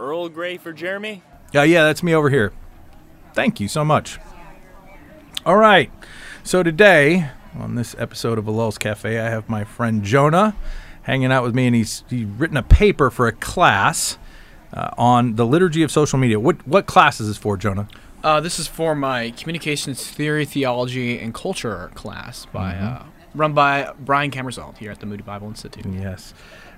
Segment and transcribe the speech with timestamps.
[0.00, 1.22] Earl Grey for Jeremy?
[1.52, 2.52] Yeah, yeah, that's me over here.
[3.34, 4.18] Thank you so much.
[5.44, 5.92] All right.
[6.42, 10.56] So today, on this episode of Alul's Cafe, I have my friend Jonah
[11.02, 14.16] hanging out with me, and he's, he's written a paper for a class
[14.72, 16.40] uh, on the liturgy of social media.
[16.40, 17.86] What, what class is this for, Jonah?
[18.24, 23.04] Uh, this is for my communications theory, theology, and culture class by uh,
[23.34, 25.86] run by Brian Kammerzelt here at the Moody Bible Institute.
[25.92, 26.34] Yes.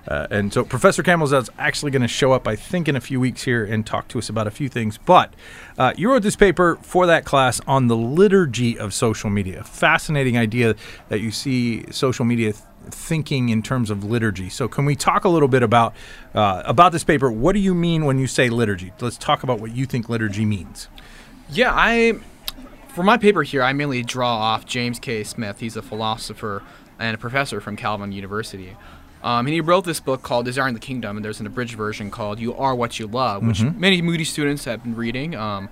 [0.07, 3.19] Uh, and so Professor Camel's actually going to show up, I think, in a few
[3.19, 4.97] weeks here and talk to us about a few things.
[4.97, 5.33] But
[5.77, 9.63] uh, you wrote this paper for that class on the liturgy of social media.
[9.63, 10.75] Fascinating idea
[11.09, 14.49] that you see social media th- thinking in terms of liturgy.
[14.49, 15.93] So can we talk a little bit about
[16.33, 17.31] uh, about this paper?
[17.31, 18.91] What do you mean when you say liturgy?
[18.99, 20.89] Let's talk about what you think liturgy means.
[21.49, 22.19] Yeah, I
[22.89, 25.23] for my paper here, I mainly draw off James K.
[25.23, 25.59] Smith.
[25.59, 26.61] He's a philosopher
[26.99, 28.75] and a professor from Calvin University.
[29.23, 32.11] Um, and he wrote this book called Desiring the Kingdom, and there's an abridged version
[32.11, 35.33] called You Are What You Love, which many Moody students have been reading.
[35.33, 35.69] Um,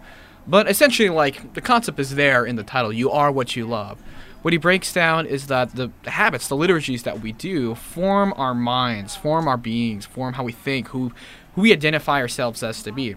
[0.48, 4.02] but essentially, like, the concept is there in the title You Are What You Love.
[4.42, 8.56] What he breaks down is that the habits, the liturgies that we do, form our
[8.56, 11.12] minds, form our beings, form how we think, who,
[11.54, 13.16] who we identify ourselves as to be.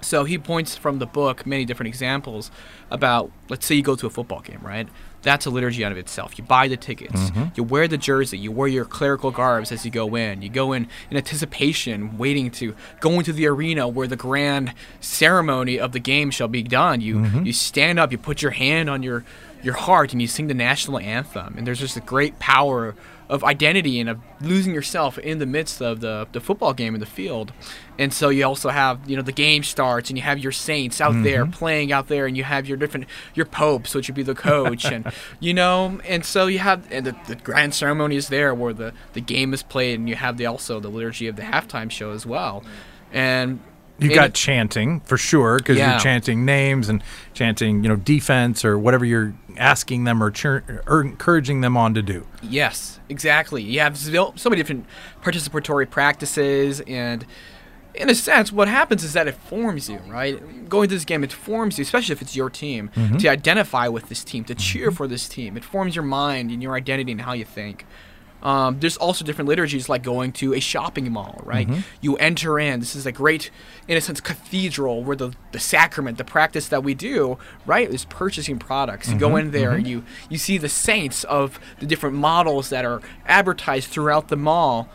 [0.00, 2.50] So he points from the book many different examples
[2.90, 4.86] about, let's say you go to a football game, right?
[5.24, 6.38] That's a liturgy out of itself.
[6.38, 7.46] You buy the tickets, mm-hmm.
[7.56, 10.42] you wear the jersey, you wear your clerical garbs as you go in.
[10.42, 15.80] You go in in anticipation, waiting to go into the arena where the grand ceremony
[15.80, 17.00] of the game shall be done.
[17.00, 17.46] You mm-hmm.
[17.46, 19.24] you stand up, you put your hand on your
[19.62, 21.54] your heart, and you sing the national anthem.
[21.56, 22.94] And there's just a great power
[23.28, 27.00] of identity and of losing yourself in the midst of the, the football game in
[27.00, 27.52] the field.
[27.98, 31.00] And so you also have, you know, the game starts and you have your saints
[31.00, 31.52] out there mm-hmm.
[31.52, 34.84] playing out there and you have your different, your popes, which would be the coach.
[34.84, 38.74] and, you know, and so you have, and the, the grand ceremony is there where
[38.74, 41.90] the, the game is played and you have the also the liturgy of the halftime
[41.90, 42.62] show as well.
[43.12, 43.60] And
[43.98, 45.92] You got chanting for sure because Yeah.
[45.92, 50.32] you're chanting names and chanting, you know, defense or whatever you're asking them or,
[50.86, 52.26] or encouraging them on to do.
[52.42, 53.62] Yes, exactly.
[53.62, 54.86] You have so so many different
[55.22, 57.24] participatory practices, and
[57.94, 60.68] in a sense, what happens is that it forms you, right?
[60.68, 63.18] Going to this game, it forms you, especially if it's your team, mm-hmm.
[63.18, 65.56] to identify with this team, to cheer for this team.
[65.56, 67.86] It forms your mind and your identity and how you think.
[68.44, 71.66] Um, there's also different liturgies like going to a shopping mall, right?
[71.66, 71.80] Mm-hmm.
[72.02, 72.80] You enter in.
[72.80, 73.50] This is a great,
[73.88, 78.04] in a sense, cathedral where the, the sacrament, the practice that we do, right, is
[78.04, 79.08] purchasing products.
[79.08, 79.38] You go mm-hmm.
[79.38, 79.90] in there and mm-hmm.
[79.90, 84.88] you you see the saints of the different models that are advertised throughout the mall.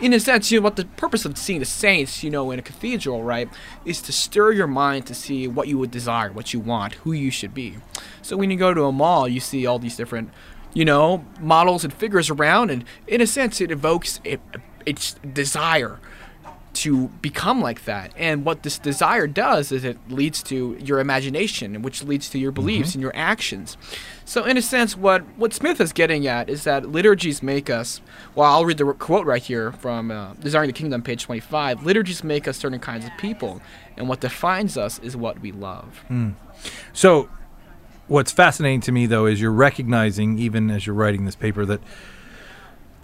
[0.00, 2.58] In a sense, you know what the purpose of seeing the saints, you know, in
[2.58, 3.48] a cathedral, right,
[3.84, 7.12] is to stir your mind to see what you would desire, what you want, who
[7.12, 7.76] you should be.
[8.22, 10.30] So when you go to a mall, you see all these different
[10.74, 14.38] you know, models and figures around, and in a sense, it evokes a,
[14.84, 16.00] its desire
[16.74, 18.12] to become like that.
[18.16, 22.50] And what this desire does is it leads to your imagination, which leads to your
[22.50, 23.76] beliefs and your actions.
[24.24, 28.00] So, in a sense, what what Smith is getting at is that liturgies make us.
[28.34, 31.84] Well, I'll read the quote right here from uh, Desiring the Kingdom, page twenty-five.
[31.84, 33.62] Liturgies make us certain kinds of people,
[33.96, 36.02] and what defines us is what we love.
[36.92, 37.28] So,
[38.08, 41.80] what's fascinating to me, though, is you're recognizing, even as you're writing this paper, that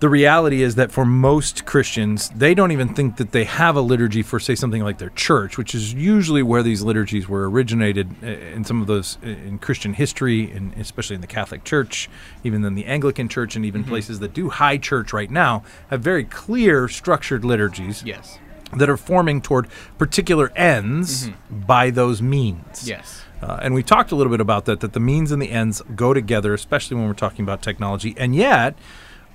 [0.00, 3.82] the reality is that for most Christians, they don't even think that they have a
[3.82, 8.08] liturgy for, say, something like their church, which is usually where these liturgies were originated
[8.22, 12.08] uh, in some of those uh, in Christian history, and especially in the Catholic Church,
[12.42, 16.00] even in the Anglican Church, and even places that do high church right now have
[16.00, 18.38] very clear, structured liturgies Yes.
[18.74, 19.68] that are forming toward
[19.98, 22.88] particular ends by those means.
[22.88, 23.22] Yes.
[23.42, 25.82] Uh, and we talked a little bit about that, that the means and the ends
[25.94, 28.14] go together, especially when we're talking about technology.
[28.18, 28.76] And yet,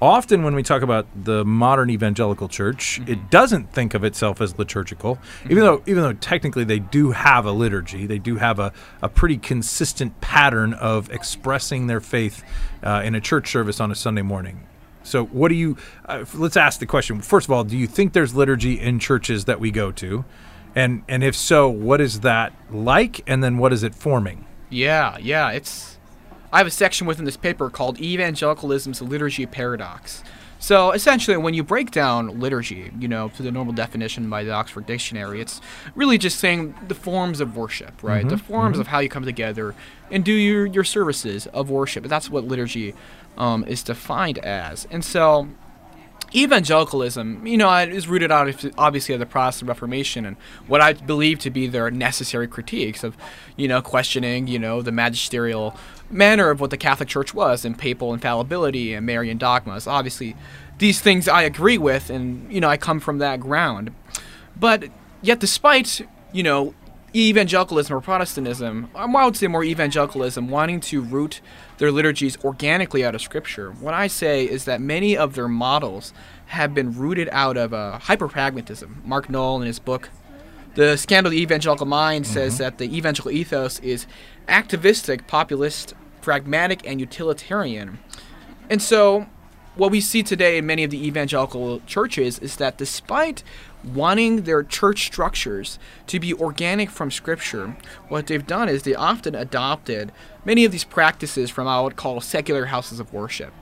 [0.02, 4.58] often when we talk about the modern evangelical church, it doesn't think of itself as
[4.58, 8.72] liturgical, even though even though technically they do have a liturgy, they do have a,
[9.02, 12.44] a pretty consistent pattern of expressing their faith
[12.84, 14.68] uh, in a church service on a Sunday morning.
[15.04, 15.78] So, what do you?
[16.06, 17.22] Uh, let's ask the question.
[17.22, 20.26] First of all, do you think there's liturgy in churches that we go to,
[20.76, 24.46] and and if so, what is that like, and then what is it forming?
[24.70, 25.98] Yeah, yeah, it's.
[26.52, 30.24] I have a section within this paper called Evangelicalism's Liturgy Paradox.
[30.58, 34.52] So essentially, when you break down liturgy, you know, to the normal definition by the
[34.52, 35.60] Oxford Dictionary, it's
[35.96, 38.28] really just saying the forms of worship, right?
[38.28, 39.76] The forms of how you come together
[40.10, 42.06] and do your, your services of worship.
[42.06, 42.96] That's what liturgy
[43.38, 44.88] um, is defined as.
[44.90, 45.50] And so
[46.36, 50.36] evangelicalism, you know, is rooted out of, obviously of the Protestant Reformation and
[50.68, 53.16] what I believe to be their necessary critiques of,
[53.56, 55.76] you know, questioning, you know, the magisterial
[56.10, 59.88] manner of what the Catholic Church was and papal infallibility and Marian dogmas.
[59.88, 60.36] Obviously,
[60.78, 63.92] these things I agree with, and you know, I come from that ground.
[64.60, 64.86] But
[65.22, 66.02] yet, despite
[66.34, 66.74] you know
[67.16, 71.40] evangelicalism or Protestantism, I would say more evangelicalism, wanting to root
[71.78, 73.72] their liturgies organically out of Scripture.
[73.72, 76.14] What I say is that many of their models
[76.48, 79.04] have been rooted out of uh, hyperpragmatism.
[79.06, 80.10] Mark Noll, in his book,
[80.76, 84.06] The Scandal of the Evangelical Mind, says that the evangelical ethos is
[84.48, 88.00] activistic, populist, pragmatic, and utilitarian.
[88.70, 89.28] And so,
[89.76, 93.44] what we see today in many of the evangelical churches is that despite
[93.86, 97.76] wanting their church structures to be organic from Scripture,
[98.08, 100.12] what they've done is they often adopted
[100.44, 103.54] many of these practices from what I would call secular houses of worship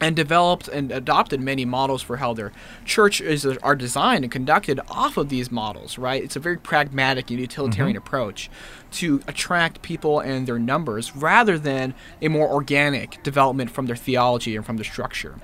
[0.00, 2.52] and developed and adopted many models for how their
[2.84, 6.22] churches are designed and conducted off of these models, right?
[6.22, 8.06] It's a very pragmatic and utilitarian mm-hmm.
[8.06, 8.50] approach
[8.92, 14.56] to attract people and their numbers rather than a more organic development from their theology
[14.56, 15.36] and from their structure.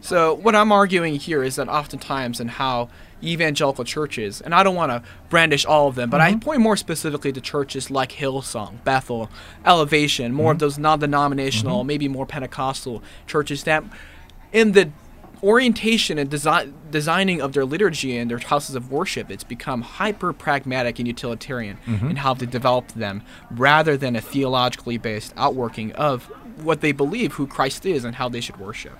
[0.00, 2.88] So, what I'm arguing here is that oftentimes in how
[3.22, 6.40] evangelical churches, and I don't want to brandish all of them, but I mm-hmm.
[6.40, 9.30] point more specifically to churches like Hillsong, Bethel,
[9.64, 10.64] Elevation, more of mm-hmm.
[10.64, 11.86] those non denominational, mm-hmm.
[11.86, 13.84] maybe more Pentecostal churches that,
[14.52, 14.90] in the
[15.42, 20.32] orientation and design, designing of their liturgy and their houses of worship, it's become hyper
[20.32, 26.24] pragmatic and utilitarian in how they developed them rather than a theologically based outworking of
[26.62, 28.96] what they believe who Christ is and how they should worship.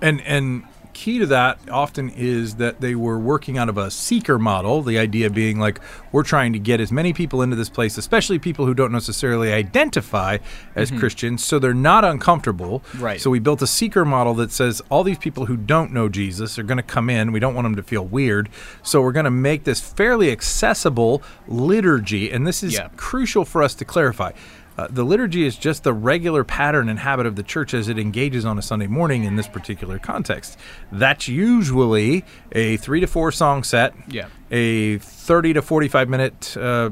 [0.00, 4.38] And and key to that often is that they were working out of a seeker
[4.38, 4.82] model.
[4.82, 5.80] The idea being like
[6.12, 9.52] we're trying to get as many people into this place, especially people who don't necessarily
[9.52, 10.38] identify
[10.74, 11.00] as mm-hmm.
[11.00, 12.82] Christians, so they're not uncomfortable.
[12.98, 13.20] Right.
[13.20, 16.58] So we built a seeker model that says all these people who don't know Jesus
[16.58, 17.32] are going to come in.
[17.32, 18.48] We don't want them to feel weird,
[18.82, 22.88] so we're going to make this fairly accessible liturgy, and this is Yeah.
[22.96, 24.32] crucial for us to clarify.
[24.80, 27.98] Uh, the liturgy is just the regular pattern and habit of the church as it
[27.98, 30.56] engages on a Sunday morning in this particular context.
[30.90, 34.28] That's usually a three to four song set, Yeah.
[34.50, 36.90] a 30 to 45 minute uh,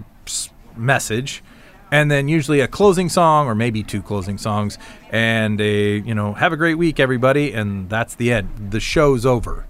[0.77, 1.43] message,
[1.91, 4.77] and then usually a closing song or maybe two closing songs,
[5.09, 8.51] and a, you know, have a great week, everybody, and that's the end.
[8.71, 9.65] The show's over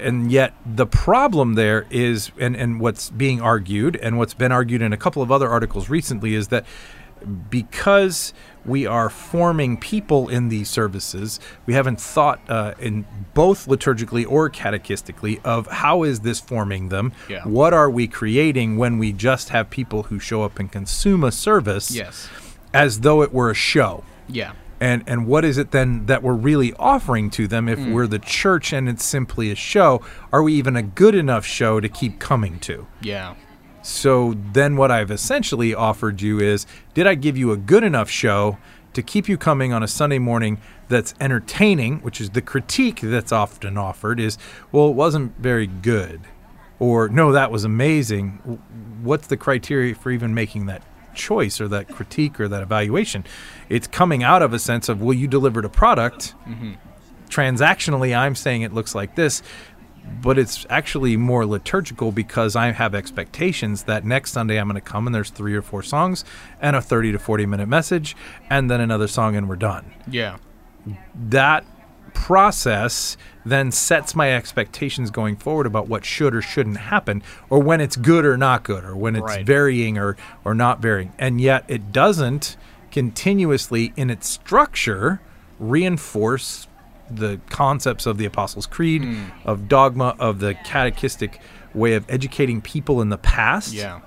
[0.00, 4.82] and yet the problem there is and, and what's being argued and what's been argued
[4.82, 6.64] in a couple of other articles recently is that
[7.50, 8.34] because
[8.64, 13.04] we are forming people in these services we haven't thought uh, in
[13.34, 17.44] both liturgically or catechistically of how is this forming them Yeah.
[17.44, 21.32] what are we creating when we just have people who show up and consume a
[21.32, 22.28] service Yes.
[22.74, 24.52] as though it were a show Yeah.
[24.82, 27.92] And and what is it then that we're really offering to them if Mm.
[27.92, 30.02] we're the church and it's simply a show
[30.32, 33.34] are we even a good enough show to keep coming to Yeah.
[33.80, 38.10] so then what i've essentially offered you is did i give you a good enough
[38.10, 38.58] show
[38.94, 40.58] to keep you coming on a sunday morning
[40.88, 44.36] that's entertaining which is the critique that's often offered is
[44.72, 46.20] well it wasn't very good
[46.78, 48.32] or no that was amazing
[49.02, 50.82] what's the criteria for even making that
[51.14, 53.24] choice or that critique or that evaluation.
[53.68, 56.34] It's coming out of a sense of well you delivered a product.
[56.46, 56.72] Mm-hmm.
[57.28, 59.42] Transactionally i'm saying it looks like this
[60.20, 64.80] but it's actually more liturgical because i have expectations that next sunday i'm going to
[64.82, 66.24] come and there's three or four songs
[66.60, 68.14] and a 30 to 40 minute message
[68.50, 69.94] and then another song and we're done.
[70.10, 70.38] Yeah.
[71.14, 71.64] that
[72.14, 77.80] process then sets my expectations going forward about what should or shouldn't happen or when
[77.80, 79.44] it's good or not good or when it's Right.
[79.46, 82.56] varying or or not varying and yet it doesn't
[82.92, 85.20] continuously in its structure
[85.58, 86.68] reinforce
[87.10, 89.24] the concepts of the apostles creed Hmm.
[89.44, 91.40] of dogma of the catechistic
[91.74, 94.00] way of educating people in the past Yeah.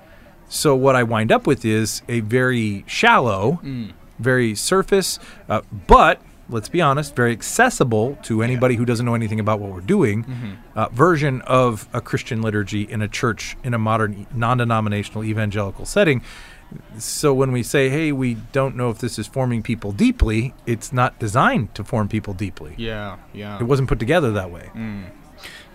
[0.48, 3.90] so what I wind up with is a very shallow, Mm.
[4.18, 9.40] very surface, uh, but let's be honest, very accessible to anybody who doesn't know anything
[9.40, 10.52] about what we're doing Mm-hmm.
[10.78, 16.22] uh, version of a Christian liturgy in a church in a modern non-denominational evangelical setting.
[16.98, 20.92] So when we say, "Hey, we don't know if this is forming people deeply," it's
[20.92, 22.74] not designed to form people deeply.
[22.76, 23.16] Yeah.
[23.32, 23.58] Yeah.
[23.60, 24.70] It wasn't put together that way.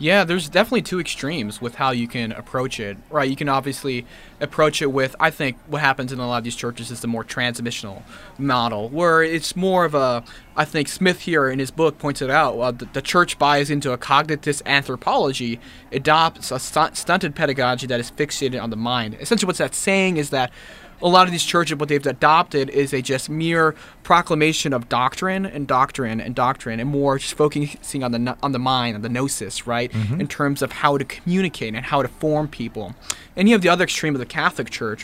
[0.02, 2.98] Yeah, there's definitely two extremes with how you can approach it.
[3.12, 4.08] Right, you can obviously
[4.40, 7.08] approach it with I think what happens in a lot of these churches is the
[7.08, 8.02] more transmissional
[8.40, 10.24] model, where it's more of a
[10.58, 12.58] I think Smith here in his book points it out.
[12.58, 15.60] Uh, the, the church buys into a cognitivist anthropology,
[15.92, 19.16] adopts a stu- stunted pedagogy that is fixated on the mind.
[19.20, 20.52] Essentially, what that's saying is that
[21.02, 25.46] a lot of these churches, what they've adopted is a just mere proclamation of doctrine
[25.46, 29.10] and doctrine and doctrine, and more just focusing on the on the mind, on the
[29.10, 30.22] gnosis, right, mm-hmm.
[30.22, 32.96] in terms of how to communicate and how to form people.
[33.36, 35.04] And you have the other extreme of the Catholic Church,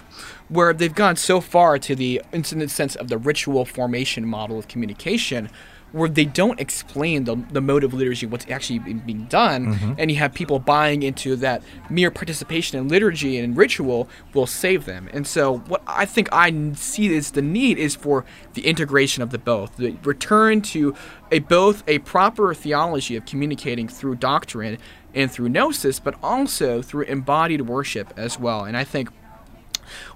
[0.50, 4.68] where they've gone so far to the incident sense of the ritual formation model of
[4.68, 5.50] communication,
[5.92, 9.94] where they don't explain the, the mode of liturgy, what's actually being done, mm-hmm.
[9.98, 14.86] and you have people buying into that mere participation in liturgy and ritual will save
[14.86, 15.10] them.
[15.14, 19.30] And so, what I think I see is the need is for the integration of
[19.30, 20.94] the both, the return to
[21.32, 24.78] a both a proper theology of communicating through doctrine
[25.14, 28.66] and through gnosis, but also through embodied worship as well.
[28.66, 29.10] And I think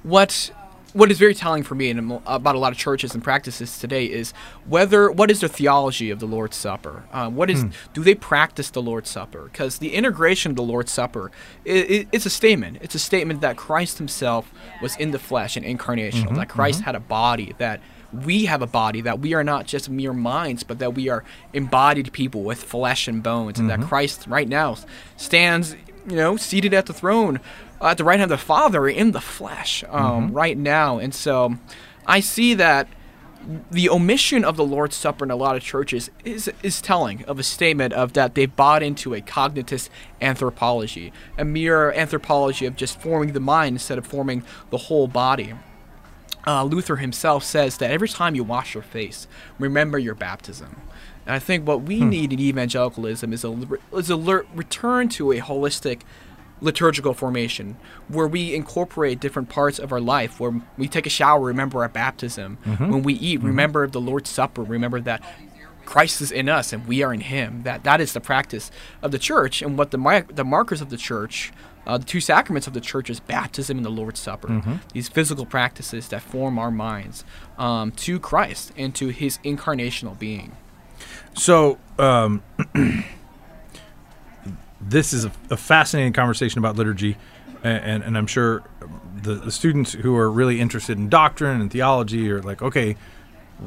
[0.04, 0.52] what
[0.94, 4.06] what is very telling for me and about a lot of churches and practices today
[4.06, 4.34] is
[4.66, 7.04] whether what is their theology of the Lord's Supper?
[7.12, 7.70] Uh, what is hmm.
[7.94, 9.44] do they practice the Lord's Supper?
[9.46, 11.32] Because the integration of the Lord's Supper
[11.64, 12.78] is it's a statement.
[12.82, 16.26] It's a statement that Christ Himself was in the flesh and incarnational.
[16.26, 16.86] Mm-hmm, that Christ mm-hmm.
[16.86, 17.56] had a body.
[17.58, 17.80] That
[18.12, 19.02] we have a body.
[19.02, 23.08] That we are not just mere minds, but that we are embodied people with flesh
[23.08, 23.88] and bones, and that mm-hmm.
[23.88, 24.76] Christ right now
[25.16, 25.76] stands,
[26.08, 27.40] you know, seated at the throne
[27.82, 31.00] at the right hand of the Father in the flesh um, right now.
[31.00, 31.56] And so
[32.06, 32.88] I see that
[33.72, 37.40] the omission of the Lord's Supper in a lot of churches is is telling of
[37.40, 39.90] a statement of that they've bought into a cognitist
[40.22, 45.54] anthropology, a mere anthropology of just forming the mind instead of forming the whole body.
[46.46, 49.28] Uh, Luther himself says that every time you wash your face,
[49.60, 50.76] remember your baptism.
[51.26, 55.40] And I think what we need in evangelicalism is a is a return to a
[55.40, 56.02] holistic
[56.62, 57.76] liturgical formation
[58.08, 61.90] where we incorporate different parts of our life where we take a shower remember our
[61.90, 62.58] baptism.
[62.92, 65.22] When we eat remember the lord's supper remember that
[65.86, 67.64] christ is in us and we are in him.
[67.64, 68.70] That that is the practice
[69.02, 71.52] of the church and what the mar- the markers of the church
[71.88, 74.80] uh, the two sacraments of the church is baptism and the lord's supper.
[74.94, 77.26] These physical practices that form our minds
[77.58, 80.56] um, to christ and to his incarnational being.
[81.34, 82.44] So, um,
[84.82, 87.18] this is a, a fascinating conversation about liturgy,
[87.64, 88.64] and, and, and I'm sure
[89.22, 92.96] the, the students who are really interested in doctrine and theology are like, okay,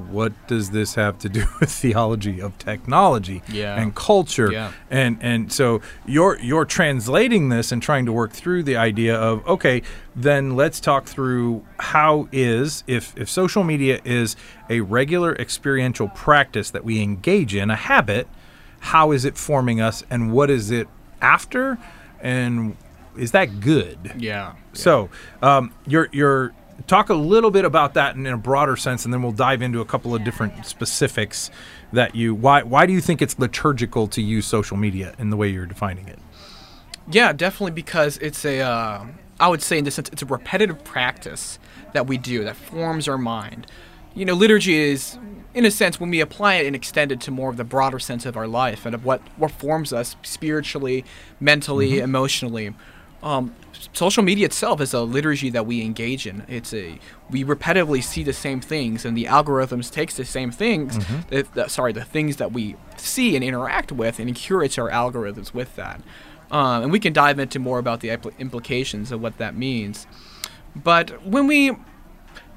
[0.09, 3.80] what does this have to do with theology of technology Yeah.
[3.80, 4.50] and culture?
[4.50, 4.73] Yeah.
[4.90, 9.47] And and so you're you're translating this and trying to work through the idea of
[9.47, 9.83] okay,
[10.16, 14.35] then let's talk through how is if if social media is
[14.68, 18.26] a regular experiential practice that we engage in, a habit,
[18.80, 20.88] how is it forming us and what is it
[21.25, 21.78] after
[22.21, 22.76] and
[23.16, 23.99] is that good?
[24.19, 25.09] yeah So,
[25.43, 26.52] um, you're you're
[26.87, 29.81] talk a little bit about that in, a broader sense, and then we'll dive into
[29.81, 31.50] a couple of different specifics
[31.93, 35.37] that you why why do you think it's liturgical to use social media in the
[35.37, 36.19] way you're defining it?
[37.11, 39.07] Yeah, definitely because it's a, uh,
[39.38, 41.59] I would say in this sense, it's a repetitive practice
[41.93, 43.66] that we do that forms our mind.
[44.14, 45.19] You know, liturgy is,
[45.54, 47.99] in a sense, when we apply it and extend it to more of the broader
[47.99, 51.04] sense of our life and of what, what forms us spiritually,
[51.40, 52.75] mentally, emotionally.
[53.23, 53.54] Um,
[53.92, 56.44] social media itself is a liturgy that we engage in.
[56.49, 56.99] It's a
[57.30, 60.99] we repetitively see the same things, and the algorithms takes the same things.
[61.30, 65.54] The, the, sorry, the things that we see and interact with, and curates our algorithms
[65.54, 66.02] with that.
[66.50, 70.06] Um, and we can dive into more about the impl- implications of what that means.
[70.76, 71.76] But when we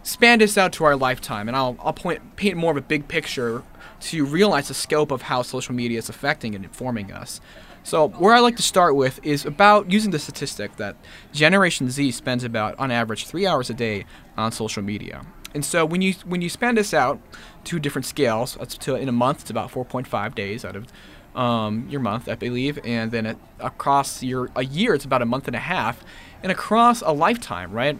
[0.08, 3.10] span this out to our lifetime, and I'll, I'll point, paint more of a big
[3.10, 3.62] picture
[4.00, 7.42] to realize the scope of how social media is affecting and informing us.
[7.84, 10.96] So, where I like to start with is about using the statistic that
[11.34, 14.06] Generation Z spends about, on average, three hours a day
[14.38, 15.26] on social media.
[15.54, 17.20] And so, when you when you span this out
[17.66, 20.88] to different scales, to, in a month, it's about 4.5 days out of
[21.36, 25.26] um, your month, I believe, and then it, across your a year, it's about a
[25.26, 26.04] month and a half,
[26.44, 28.00] and across a lifetime, right?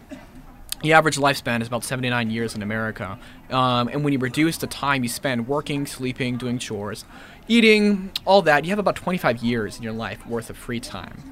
[0.82, 3.18] The average lifespan is about 79 years in America.
[3.50, 7.04] Um, and when you reduce the time you spend working, sleeping, doing chores,
[7.48, 11.30] eating, all that, you have about 25 years in your life worth of free time.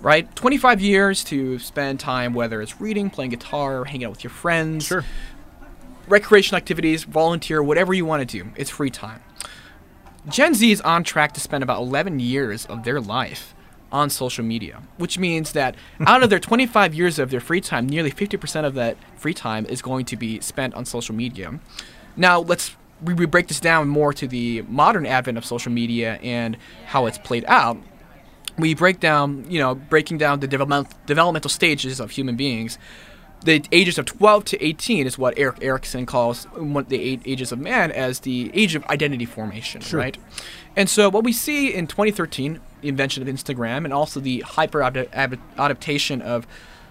[0.00, 0.34] Right?
[0.36, 4.84] 25 years to spend time, whether it's reading, playing guitar, hanging out with your friends,
[4.86, 5.04] sure.
[6.06, 8.50] recreational activities, volunteer, whatever you want to do.
[8.54, 9.20] It's free time.
[10.28, 13.54] Gen Z is on track to spend about 11 years of their life
[13.92, 15.74] on social media, which means that
[16.06, 19.66] out of their 25 years of their free time, nearly 50% of that free time
[19.66, 21.58] is going to be spent on social media.
[22.16, 26.18] Now, let's we, we break this down more to the modern advent of social media
[26.22, 27.76] and how it's played out.
[28.58, 32.78] We break down, you know, breaking down the development, developmental stages of human beings
[33.46, 37.52] the ages of 12 to 18 is what Erik Erikson calls one, the eight ages
[37.52, 40.18] of man as the age of identity formation, right?
[40.74, 44.82] And so what we see in 2013, the invention of Instagram and also the hyper
[44.82, 46.46] ad- ad- adaptation of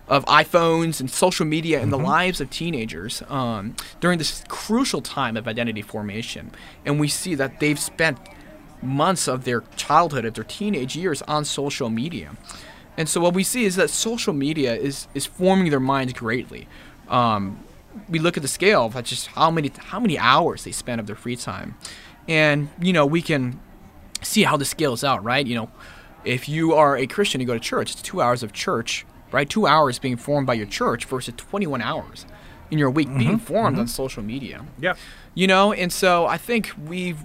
[0.07, 5.35] of iPhones and social media in the lives of teenagers um, during this crucial time
[5.35, 6.51] of identity formation,
[6.85, 8.19] and we see that they've spent
[8.83, 12.35] months of their childhood, of their teenage years on social media.
[12.97, 16.67] And so what we see is that social media is is forming their minds greatly.
[17.09, 17.59] Um,
[18.09, 21.07] we look at the scale of just how many how many hours they spend of
[21.07, 21.75] their free time,
[22.27, 23.59] and you know we can
[24.25, 25.45] see how this scales out, right?
[25.45, 25.69] You know,
[26.23, 27.91] if you are a Christian, you go to church.
[27.91, 29.49] It's two hours of church, right?
[29.49, 32.25] Two hours being formed by your church versus 21 hours
[32.71, 33.37] in your week being mm-hmm.
[33.37, 33.91] formed on mm-hmm.
[33.91, 34.65] social media.
[34.79, 34.95] Yeah.
[35.33, 37.19] You know, and so I think we've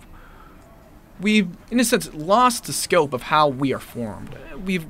[1.20, 4.36] we've in a sense lost the scope of how we are formed.
[4.64, 4.86] We've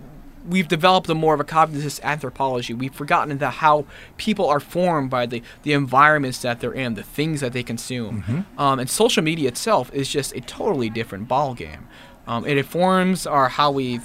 [0.48, 2.74] we've developed a more of a cognitive anthropology.
[2.74, 3.84] We've forgotten that how
[4.16, 8.46] people are formed by the, the environments that they're in, the things that they consume.
[8.58, 11.82] Um, and social media itself is just a totally different ballgame.
[12.26, 14.00] Um, it informs our how we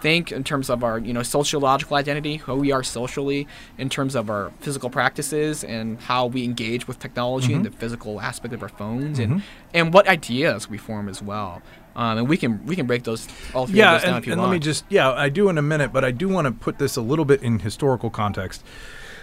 [0.00, 3.46] think in terms of our you know sociological identity, who we are socially,
[3.78, 8.20] in terms of our physical practices and how we engage with technology and the physical
[8.20, 11.62] aspect of our phones and and what ideas we form as well.
[11.94, 14.18] Um, and we can we can break those all three of Yeah, those down and,
[14.22, 14.50] if you and want.
[14.50, 16.78] let me just yeah, I do in a minute, but I do want to put
[16.78, 18.64] this a little bit in historical context.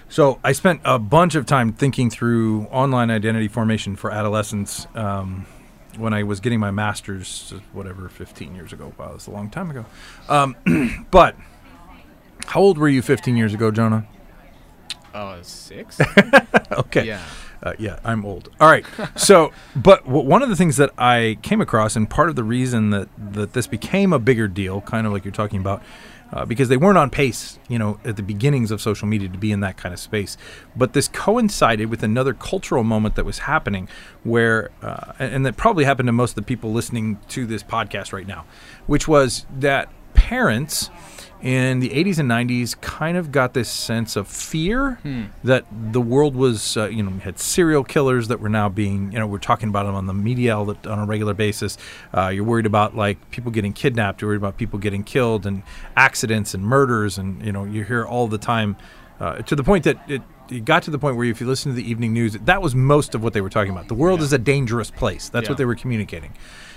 [0.08, 5.46] So I spent a bunch of time thinking through online identity formation for adolescents um,
[5.98, 8.92] when I was getting my master's, whatever, 15 years ago.
[8.98, 9.86] Wow, that's a long time ago.
[10.28, 10.56] Um,
[11.12, 11.36] but
[12.48, 14.08] how old were you 15 years ago, Jonah?
[15.14, 16.00] uh, six.
[16.72, 17.06] Okay.
[17.06, 17.24] yeah.
[17.62, 18.50] Uh, yeah, I'm old.
[18.60, 18.86] All right.
[19.16, 22.44] So, but w- one of the things that I came across, and part of the
[22.44, 25.84] reason that, that this became a bigger deal, kind of like you're talking about,
[26.32, 29.38] uh, because they weren't on pace, you know, at the beginnings of social media to
[29.38, 30.38] be in that kind of space.
[30.76, 33.90] But this coincided with another cultural moment that was happening
[34.24, 37.64] where, uh, and, and that probably happened to most of the people listening to this
[37.64, 38.46] podcast right now,
[38.86, 40.90] which was that parents
[41.42, 45.00] in the 80s and 90s kind of got this sense of fear
[45.44, 49.12] that the world was, uh, you know, we had serial killers that were now being,
[49.12, 51.78] you know, we're talking about them on the media all the, on a regular basis.
[52.16, 54.22] Uh, you're worried about like people getting kidnapped.
[54.22, 55.64] You're worried about people getting killed and
[55.96, 58.76] accidents and murders, and you know, you hear all the time
[59.20, 60.22] uh, to the point that it.
[60.52, 62.74] It got to the point where if you listen to the evening news, that was
[62.74, 63.88] most of what they were talking about.
[63.88, 65.30] The world is a dangerous place.
[65.30, 65.52] That's Yeah.
[65.52, 66.34] what they were communicating.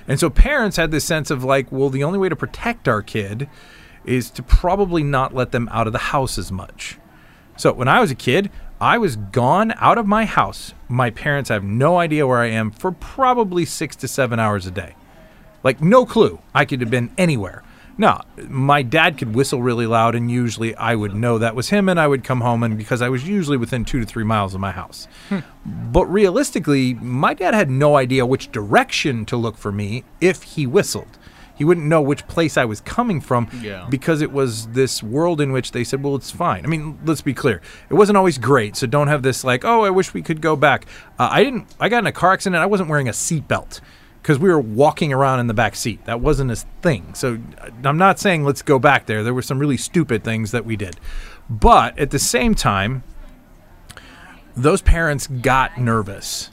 [0.07, 3.01] And so parents had this sense of like, well, the only way to protect our
[3.01, 3.49] kid
[4.05, 6.99] is to probably not let them out of the house as much.
[7.57, 10.75] So when I was a kid, I was gone out of my house.
[10.89, 14.71] My parents have no idea where I am for probably six to seven hours a
[14.71, 14.95] day.
[15.63, 16.41] Like, no clue.
[16.55, 17.63] I could have been anywhere.
[17.99, 21.89] Now, my dad could whistle really loud, and usually I would know that was him,
[21.89, 24.55] and I would come home, and because I was usually within two to three miles
[24.55, 25.07] of my house.
[25.29, 25.41] Hmm.
[25.65, 30.67] But realistically, my dad had no idea which direction to look for me if he
[30.67, 31.19] whistled.
[31.63, 33.87] He wouldn't know which place I was coming from Yeah.
[33.89, 36.65] because it was this world in which they said, well, it's fine.
[36.65, 37.61] I mean, let's be clear.
[37.89, 40.57] It wasn't always great, so don't have this like, oh, I wish we could go
[40.57, 40.87] back.
[41.21, 42.61] Uh, I didn't, I got in a car accident.
[42.61, 43.81] I wasn't wearing a seatbelt
[44.21, 46.05] because we were walking around in the back seat.
[46.07, 47.15] That wasn't a thing.
[47.15, 49.23] So uh, I'm not saying let's go back there.
[49.23, 50.97] There were some really stupid things that we did.
[51.49, 53.05] But at the same time,
[54.57, 56.51] those parents got nervous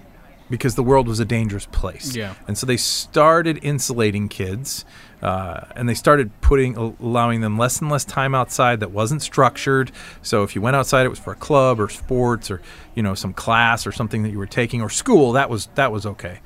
[0.50, 2.16] because the world was a dangerous place.
[2.16, 2.34] Yeah.
[2.48, 4.86] And so they started insulating kids,
[5.22, 9.92] uh, and they started putting allowing them less and less time outside that wasn't structured.
[10.22, 12.62] So if you went outside, it was for a club or sports or
[12.96, 15.34] you know some class or something that you were taking or school.
[15.34, 16.40] That was that was okay.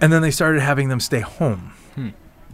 [0.00, 1.74] And then they started having them stay home.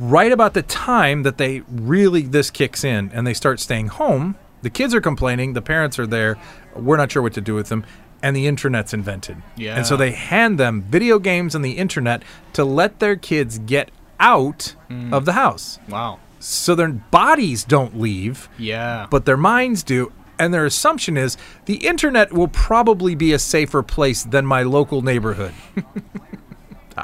[0.00, 4.36] Right about the time that they really this kicks in and they start staying home,
[4.62, 6.36] the kids are complaining, the parents are there,
[6.76, 7.84] we're not sure what to do with them,
[8.22, 9.36] and the internet's invented.
[9.56, 9.76] Yeah.
[9.76, 12.22] And so they hand them video games and the internet
[12.54, 15.12] to let their kids get out mm.
[15.12, 15.78] of the house.
[15.88, 16.18] Wow.
[16.40, 19.06] So their bodies don't leave, Yeah.
[19.10, 20.12] but their minds do.
[20.38, 25.02] And their assumption is the internet will probably be a safer place than my local
[25.02, 25.52] neighborhood.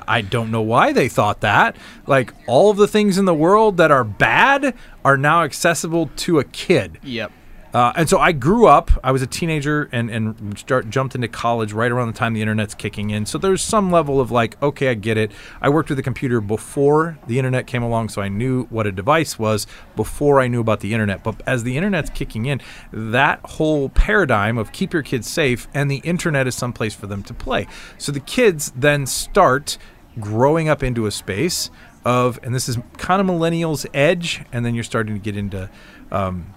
[0.09, 1.77] I don't know why they thought that.
[2.07, 4.75] Like all of the things in the world that are bad
[5.05, 6.99] are now accessible to a kid.
[7.03, 7.33] Yep.
[7.75, 8.93] Uh, and so I grew up.
[9.03, 12.41] I was a teenager and and start jumped into college right around the time the
[12.41, 13.27] internet's kicking in.
[13.27, 15.33] So there's some level of like, okay, I get it.
[15.61, 18.93] I worked with a computer before the internet came along, so I knew what a
[18.93, 21.25] device was before I knew about the internet.
[21.25, 22.61] But as the internet's kicking in,
[22.93, 27.25] that whole paradigm of keep your kids safe and the internet is someplace for them
[27.25, 27.67] to play.
[27.99, 29.79] So the kids then start
[30.21, 31.71] growing up into a space
[32.05, 35.69] of, and this is kind of millennials' edge, and then you're starting to get into.
[36.13, 36.54] Um,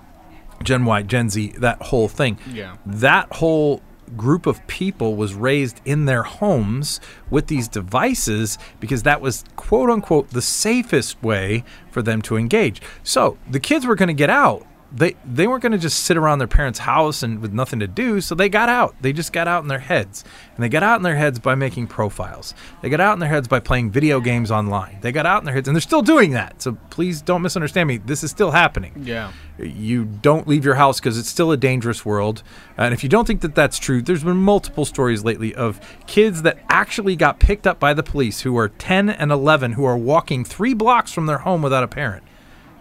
[0.64, 2.40] Gen Y, Gen Z, that whole thing.
[2.52, 2.78] Yeah.
[2.86, 3.82] That whole
[4.16, 9.90] group of people was raised in their homes with these devices because that was quote
[9.90, 12.82] unquote the safest way for them to engage.
[13.04, 14.66] So the kids were going to get out
[14.98, 17.88] they they weren't going to just sit around their parents' house and with nothing to
[17.88, 18.96] do, so they got out.
[19.02, 20.24] They just got out in their heads,
[20.56, 22.56] and they got out in their heads by making profiles.
[22.82, 24.98] They got out in their heads by playing video games online.
[25.02, 26.62] They got out in their heads, and they're still doing that.
[26.62, 27.98] So please don't misunderstand me.
[27.98, 28.94] This is still happening.
[29.04, 29.32] Yeah.
[29.60, 32.42] You don't leave your house because it's still a dangerous world.
[32.76, 36.42] And if you don't think that that's true, there's been multiple stories lately of kids
[36.42, 39.98] that actually got picked up by the police who are 10 and 11 who are
[39.98, 42.24] walking three blocks from their home without a parent.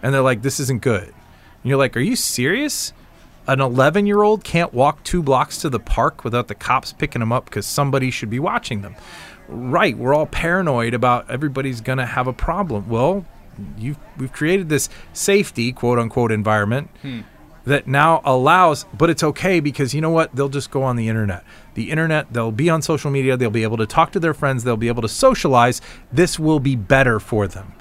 [0.01, 1.13] And they're like, this isn't good.
[1.67, 2.93] And you're like, are you serious?
[3.45, 7.19] An 11 year old can't walk two blocks to the park without the cops picking
[7.19, 8.95] them up because somebody should be watching them.
[9.49, 12.87] Right, we're all paranoid about everybody's going to have a problem.
[12.87, 13.25] Well,
[13.77, 17.19] you've, we've created this safety, quote unquote, environment hmm.
[17.65, 20.33] that now allows, but it's okay because you know what?
[20.33, 21.43] They'll just go on the internet.
[21.73, 24.63] The internet, they'll be on social media, they'll be able to talk to their friends,
[24.63, 25.81] they'll be able to socialize.
[26.13, 27.73] This will be better for them.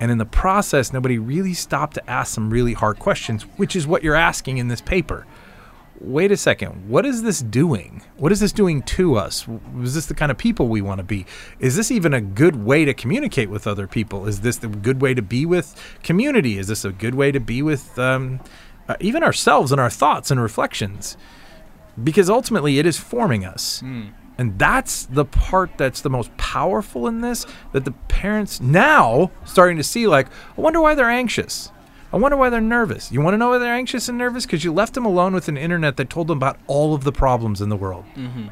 [0.00, 3.86] And in the process, nobody really stopped to ask some really hard questions, which is
[3.86, 5.26] what you're asking in this paper.
[6.00, 6.88] Wait a second.
[6.88, 8.02] What is this doing?
[8.18, 9.48] What is this doing to us?
[9.80, 11.24] Is this the kind of people we want to be?
[11.58, 14.26] Is this even a good way to communicate with other people?
[14.26, 16.58] Is this the good way to be with community?
[16.58, 18.40] Is this a good way to be with um,
[18.88, 21.16] uh, even ourselves and our thoughts and reflections?
[22.02, 23.80] Because ultimately, it is forming us.
[24.38, 29.76] And that's the part that's the most powerful in this that the parents now starting
[29.78, 31.72] to see like, I wonder why they're anxious.
[32.12, 33.12] I wonder why they're nervous.
[33.12, 34.46] You want to know why they're anxious and nervous?
[34.46, 37.12] Because you left them alone with an internet that told them about all of the
[37.12, 38.04] problems in the world.
[38.14, 38.48] Mm-hmm.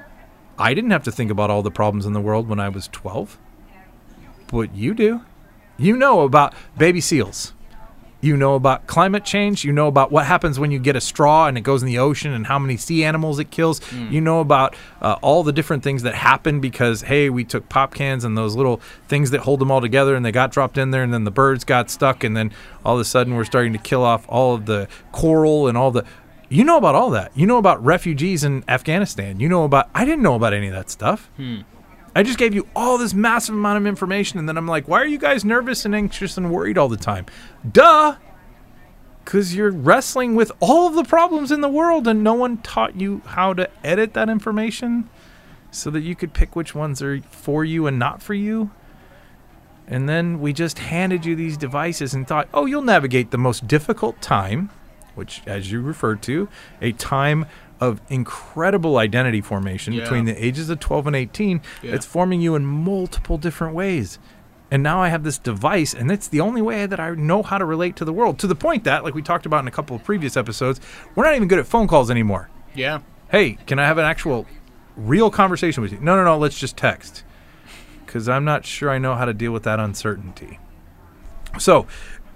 [0.59, 2.89] I didn't have to think about all the problems in the world when I was
[2.89, 3.39] 12,
[4.49, 5.23] but you do.
[5.79, 7.54] You know about baby seals.
[8.25, 9.65] You know about climate change.
[9.65, 11.99] You know about what happens when you get a straw and it goes in the
[11.99, 13.81] ocean and how many sea animals it kills.
[13.93, 17.93] You know about uh, all the different things that happen because, hey, we took pop
[17.93, 20.91] cans and those little things that hold them all together and they got dropped in
[20.91, 22.51] there and then the birds got stuck and then
[22.85, 25.91] all of a sudden we're starting to kill off all of the coral and all
[25.91, 26.05] the.
[26.49, 27.31] You know about all that.
[27.35, 29.41] You know about refugees in Afghanistan.
[29.41, 29.91] You know about.
[29.95, 31.29] I didn't know about any of that stuff.
[32.15, 35.01] I just gave you all this massive amount of information, and then I'm like, why
[35.03, 37.27] are you guys nervous and anxious and worried all the time?
[37.71, 38.17] Duh!
[39.25, 43.01] Because you're wrestling with all of the problems in the world, and no one taught
[43.01, 45.09] you how to edit that information
[45.71, 48.71] so that you could pick which ones are for you and not for you.
[49.87, 53.67] And then we just handed you these devices and thought, oh, you'll navigate the most
[53.67, 54.71] difficult time,
[55.15, 56.49] which, as you referred to,
[56.81, 57.47] a time
[57.85, 60.03] of incredible identity formation Yeah.
[60.03, 61.61] between the ages of 12 and 18.
[61.83, 61.93] Yeah.
[61.95, 64.19] It's forming you in multiple different ways.
[64.71, 67.59] And now I have this device, and it's the only way that I know how
[67.59, 68.39] to relate to the world.
[68.41, 70.81] To the point that, like we talked about in a couple of previous episodes,
[71.15, 72.49] we're not even good at phone calls anymore.
[72.75, 73.01] Yeah.
[73.31, 74.47] Hey, can I have an actual,
[74.97, 75.99] real conversation with you?
[76.01, 77.23] No, no, no, let's just text.
[78.05, 80.59] Because I'm not sure I know how to deal with that uncertainty.
[81.59, 81.87] So,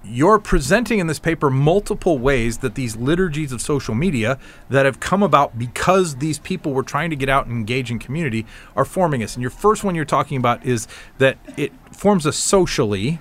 [0.05, 4.39] you're presenting in this paper multiple ways that these liturgies of social media
[4.71, 7.99] that have come about because these people were trying to get out and engage in
[7.99, 9.35] community are forming us.
[9.35, 10.87] And your first one you're talking about is
[11.19, 13.21] that it forms us socially.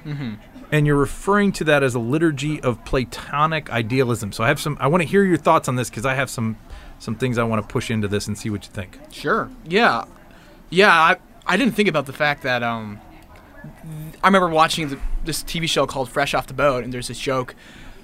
[0.70, 4.34] And you're referring to that as a liturgy of Platonic idealism.
[4.34, 4.78] So I have some.
[4.82, 6.58] I want to hear your thoughts on this because I have some,
[7.00, 9.00] some things I want to push into this and see what you think.
[9.10, 9.50] Sure.
[9.66, 10.04] Yeah.
[10.70, 10.92] Yeah.
[10.92, 13.00] I, I didn't think about the fact that um,
[14.24, 17.20] I remember watching the, this TV show called Fresh Off the Boat, and there's this
[17.20, 17.56] joke.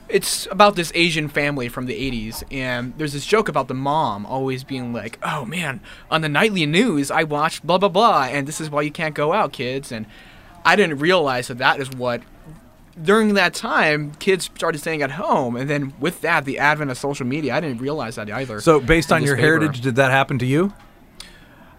[0.10, 4.26] It's about this Asian family from the 80s, and there's this joke about the mom
[4.26, 5.80] always being like, "Oh man,
[6.12, 9.16] on the nightly news, I watched blah blah blah, and this is why you can't
[9.16, 10.06] go out, kids." And
[10.66, 12.22] I didn't realize that that is what
[13.02, 16.98] during that time kids started staying at home, and then with that, the advent of
[16.98, 18.62] social media, I didn't realize that either.
[18.62, 19.48] So based on your paper.
[19.48, 20.74] heritage, did that happen to you?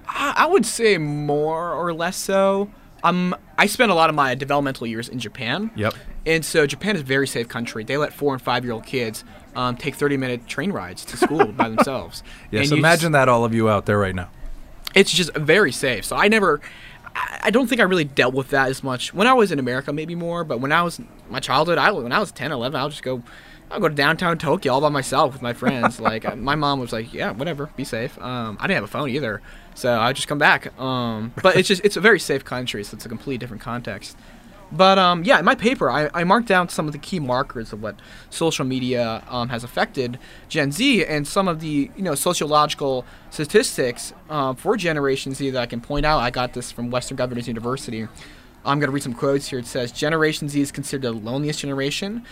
[0.09, 2.71] I I would say more or less so.
[3.05, 5.71] Um, I spent a lot of my developmental years in Japan.
[5.77, 5.95] Yep.
[6.27, 7.85] And so Japan is a very safe country.
[7.85, 9.23] They let four and five year old kids
[9.55, 12.23] um, take 30 minute train rides to school by themselves.
[12.51, 12.71] Yes.
[12.71, 14.31] And imagine just- that all of you out there right now.
[14.95, 16.05] it's just very safe.
[16.05, 16.61] So I never,
[17.15, 19.59] I I don't think I really dealt with that as much when I was in
[19.59, 20.43] America, maybe more.
[20.45, 23.23] But when I was my childhood, I when I was 10, 11, I'll just go,
[23.71, 26.01] I'll go to downtown Tokyo all by myself with my friends.
[26.11, 28.19] like uh, my mom was like, yeah, whatever, be safe.
[28.19, 29.43] Um, I didn't have a phone either,
[29.75, 30.79] so I just come back.
[30.81, 34.17] Um, but it's just it's a very safe country, so it's a completely different context.
[34.73, 37.73] But um, yeah, in my paper, I, I marked down some of the key markers
[37.73, 37.97] of what
[38.31, 44.13] social media um, has affected Gen Z and some of the you know sociological statistics
[44.29, 46.21] uh, for Generation Z that I can point out.
[46.21, 48.09] I got this from Western Governors University.
[48.65, 49.59] I'm going to read some quotes here.
[49.59, 52.25] It says Generation Z is considered the loneliest generation.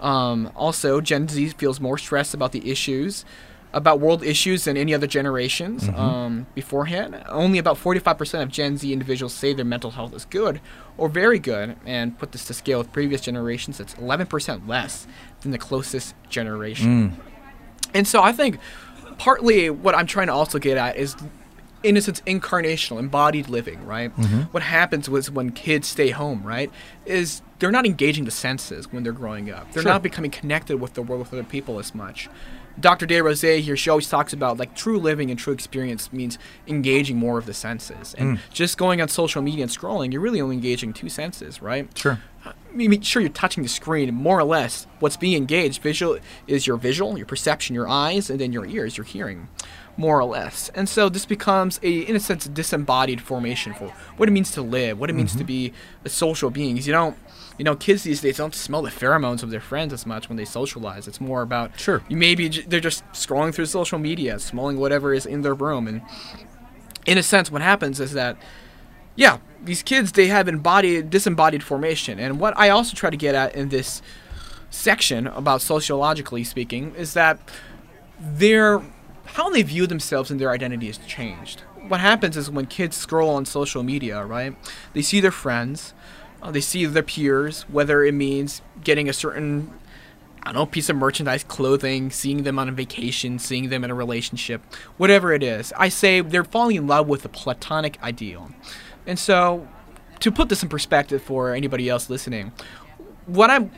[0.00, 3.24] Um, also, Gen Z feels more stressed about the issues
[3.72, 6.00] about world issues than any other generations Mm-hmm.
[6.00, 7.22] um, beforehand.
[7.28, 10.60] Only about 45% of Gen Z individuals say their mental health is good
[10.96, 15.06] or very good, and put this to scale with previous generations, it's 11% less
[15.42, 17.16] than the closest generation.
[17.94, 18.58] And so I think
[19.18, 21.14] partly what I'm trying to also get at is
[21.82, 24.08] in a sense incarnational embodied living right
[24.50, 26.72] what happens was when kids stay home right
[27.06, 29.92] is they're not engaging the senses when they're growing up they're Sure.
[29.92, 32.28] not becoming connected with the world with other people as much
[32.80, 36.38] dr de rose here she always talks about like true living and true experience means
[36.66, 38.40] engaging more of the senses and mm.
[38.52, 42.20] just going on social media and scrolling you're really only engaging two senses right Sure.
[42.44, 44.14] I mean, sure, you're touching the screen.
[44.14, 48.40] More or less, what's being engaged visual is your visual, your perception, your eyes, and
[48.40, 49.48] then your ears, your hearing,
[49.96, 50.70] more or less.
[50.74, 54.52] And so this becomes a, in a sense, a disembodied formation for what it means
[54.52, 55.46] to live, what it means to mm-hmm.
[55.46, 55.72] be
[56.04, 56.76] a social being.
[56.76, 57.16] You don't,
[57.58, 60.36] you know, kids these days don't smell the pheromones of their friends as much when
[60.36, 61.08] they socialize.
[61.08, 62.02] It's more about Sure.
[62.08, 65.86] You maybe j- they're just scrolling through social media, smelling whatever is in their room,
[65.86, 66.02] and
[67.04, 68.36] in a sense, what happens is that
[69.16, 72.18] yeah, these kids they have embodied disembodied formation.
[72.20, 74.00] And what I also try to get at in this
[74.70, 77.38] section about sociologically speaking is that
[78.20, 78.82] their
[79.24, 81.60] how they view themselves and their identity has changed.
[81.88, 84.56] What happens is when kids scroll on social media, right?
[84.94, 85.94] They see their friends,
[86.42, 89.72] uh, they see their peers, whether it means getting a certain
[90.42, 93.90] I don't know, piece of merchandise, clothing, seeing them on a vacation, seeing them in
[93.90, 94.62] a relationship,
[94.96, 95.74] whatever it is.
[95.76, 98.50] I say they're falling in love with the platonic ideal.
[99.06, 99.68] And so,
[100.20, 102.52] to put this in perspective for anybody else listening,
[103.26, 103.70] what I'm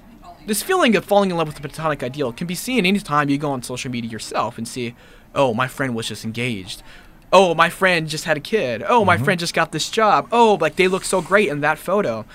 [0.47, 3.39] this feeling of falling in love with the platonic ideal can be seen anytime you
[3.39, 4.95] go on social media yourself and see,
[5.35, 6.83] oh, my friend was just engaged.
[7.33, 8.83] Oh, my friend just had a kid.
[8.87, 10.29] Oh, my friend just got this job.
[10.33, 12.27] Oh, like they look so great in that photo.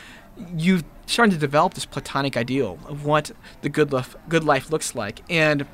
[0.56, 4.96] You starting to develop this platonic ideal of what the good life, good life looks
[4.96, 5.22] like.
[5.30, 5.66] And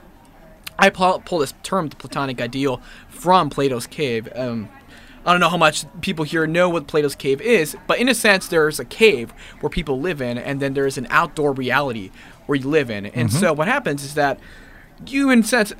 [0.78, 4.28] I pull, pull this term, the Platonic ideal, from Plato's cave.
[4.36, 4.70] Um,
[5.26, 8.16] I don't know how much people here know what Plato's cave is, but in a
[8.16, 12.10] sense, there's a cave where people live in, and then there's an outdoor reality
[12.48, 13.06] where you live in.
[13.06, 14.40] And so what happens is that
[15.06, 15.74] you, in a sense,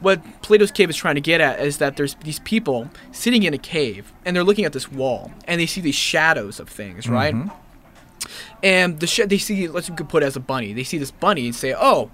[0.00, 3.52] what Plato's cave is trying to get at is that there's these people sitting in
[3.52, 7.08] a cave, and they're looking at this wall, and they see these shadows of things,
[7.08, 7.34] right?
[8.62, 10.72] And the sh- they see let's could put it as a bunny.
[10.72, 12.10] They see this bunny and say, "Oh,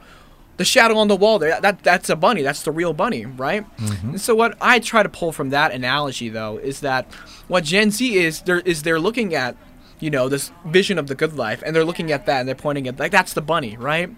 [0.56, 2.42] the shadow on the wall there that that's a bunny.
[2.42, 4.10] That's the real bunny, right?" Mm-hmm.
[4.10, 7.06] And so what I try to pull from that analogy though is that
[7.48, 9.56] what Gen Z is there is they're looking at
[10.00, 12.54] you know this vision of the good life and they're looking at that and they're
[12.54, 14.10] pointing at like that's the bunny, right?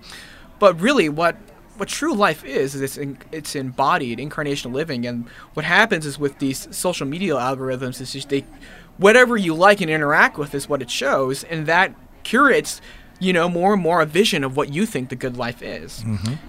[0.58, 1.36] But really what
[1.76, 6.18] what true life is is it's in, it's embodied incarnational living and what happens is
[6.18, 8.44] with these social media algorithms is just they
[8.98, 12.80] whatever you like and interact with is what it shows and that curates
[13.18, 16.04] you know more and more a vision of what you think the good life is.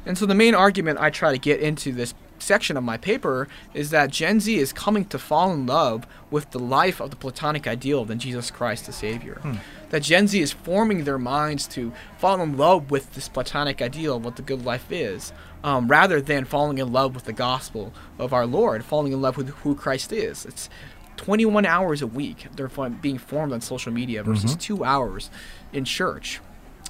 [0.05, 3.47] And so the main argument i try to get into this section of my paper
[3.73, 7.15] is that gen z is coming to fall in love with the life of the
[7.15, 9.41] platonic ideal than jesus christ the savior.
[9.89, 14.17] That gen z is forming their minds to fall in love with this platonic ideal
[14.17, 15.31] of what the good life is
[15.63, 19.37] um, rather than falling in love with the gospel of our lord falling in love
[19.37, 20.45] with who christ is.
[20.45, 20.69] It's
[21.17, 22.69] 21 hours a week they're
[23.01, 24.59] being formed on social media versus mm-hmm.
[24.59, 25.29] two hours
[25.73, 26.39] in church.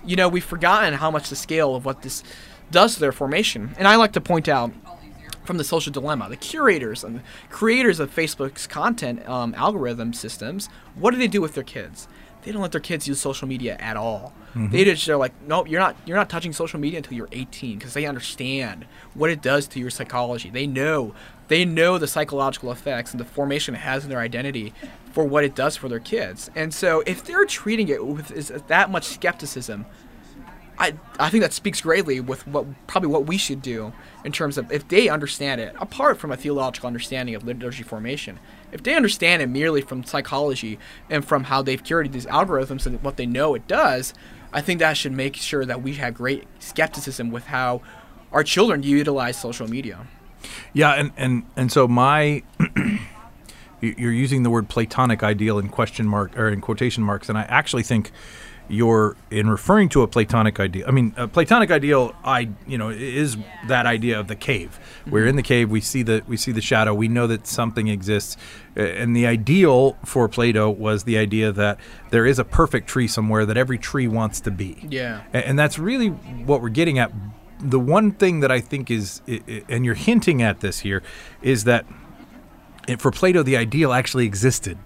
[0.06, 2.24] You know, we've forgotten how much the scale of what this
[2.70, 3.74] does to their formation.
[3.78, 4.72] And I like to point out
[5.48, 10.68] from the social dilemma, the curators and the creators of Facebook's content um, algorithm systems,
[10.96, 12.08] what do they do with their kids?
[12.44, 14.34] They don't let their kids use social media at all.
[14.72, 17.78] They just they're like, nope, you're not you're not touching social media until you're 18
[17.78, 20.50] because they understand what it does to your psychology.
[20.50, 21.14] They know
[21.48, 24.74] they know the psychological effects and the formation it has in their identity
[25.12, 26.50] for what it does for their kids.
[26.56, 29.86] And so if they're treating it with is that much skepticism,
[30.80, 34.58] I, I think that speaks greatly with what probably what we should do in terms
[34.58, 38.40] of if they understand it apart from a theological understanding of liturgy formation
[38.72, 40.78] if they understand it merely from psychology
[41.10, 44.14] and from how they've curated these algorithms and what they know it does
[44.54, 47.82] i think that should make sure that we have great skepticism with how
[48.32, 50.06] our children utilize social media.
[50.74, 52.44] Yeah, and and and so my
[53.82, 57.38] you- you're using the word platonic ideal in question mark or in quotation marks, and
[57.38, 58.12] I actually think
[58.70, 60.86] you're in referring to a platonic ideal.
[60.88, 64.80] I mean, a platonic ideal, I you know, is that idea of the cave.
[65.06, 65.30] We're mm-hmm.
[65.30, 65.70] in the cave.
[65.70, 66.94] We see the we see the shadow.
[66.94, 68.38] We know that something exists,
[68.76, 73.46] and the ideal for Plato was the idea that there is a perfect tree somewhere
[73.46, 74.78] that every tree wants to be.
[74.90, 75.24] Yeah.
[75.34, 77.12] And that's really what we're getting at.
[77.60, 79.22] The one thing that I think is,
[79.68, 81.02] and you're hinting at this here,
[81.42, 81.86] is that
[83.00, 84.78] for Plato, the ideal actually existed.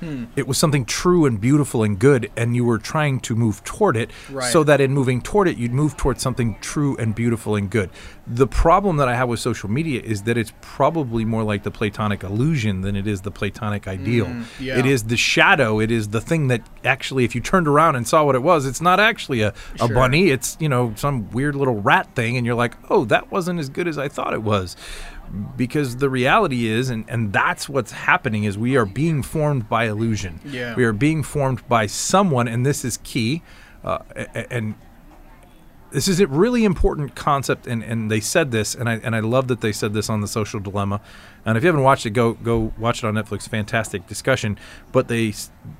[0.00, 0.24] Hmm.
[0.36, 3.96] It was something true and beautiful and good, and you were trying to move toward
[3.96, 4.52] it Right.
[4.52, 7.88] so that in moving toward it, you'd move towards something true and beautiful and good.
[8.26, 11.70] The problem that I have with social media is that it's probably more like the
[11.70, 14.26] Platonic illusion than it is the Platonic ideal.
[14.26, 14.78] Hmm, yeah.
[14.78, 18.06] It is the shadow, it is the thing that actually, if you turned around and
[18.06, 19.88] saw what it was, it's not actually a, a Sure.
[19.88, 23.58] bunny, it's, you know, some weird little rat thing, and you're like, oh, that wasn't
[23.60, 24.76] as good as I thought it was
[25.56, 29.84] because the reality is and, and that's what's happening is we are being formed by
[29.84, 30.74] illusion Yeah.
[30.74, 33.42] we are being formed by someone and this is key
[33.84, 33.98] uh,
[34.50, 34.74] and
[35.92, 39.20] this is a really important concept and, and they said this and I, and I
[39.20, 41.00] love that they said this on the social dilemma
[41.44, 44.58] and if you haven't watched it go go watch it on netflix fantastic discussion
[44.92, 45.32] but they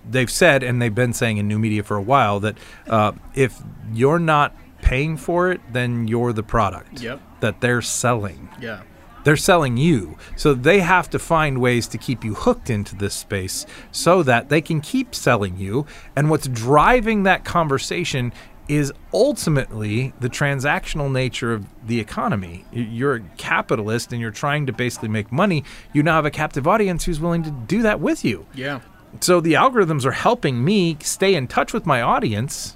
[0.08, 2.56] they've said and they've been saying in new media for a while that
[2.88, 3.60] uh, if
[3.92, 7.20] you're not paying for it then you're the product Yep.
[7.40, 8.82] that they're selling Yeah.
[9.26, 10.16] They're selling you.
[10.36, 14.50] So they have to find ways to keep you hooked into this space so that
[14.50, 15.84] they can keep selling you.
[16.14, 18.32] And what's driving that conversation
[18.68, 22.66] is ultimately the transactional nature of the economy.
[22.70, 25.64] You're a capitalist and you're trying to basically make money.
[25.92, 28.46] You now have a captive audience who's willing to do that with you.
[28.54, 28.78] Yeah.
[29.20, 32.75] So the algorithms are helping me stay in touch with my audience,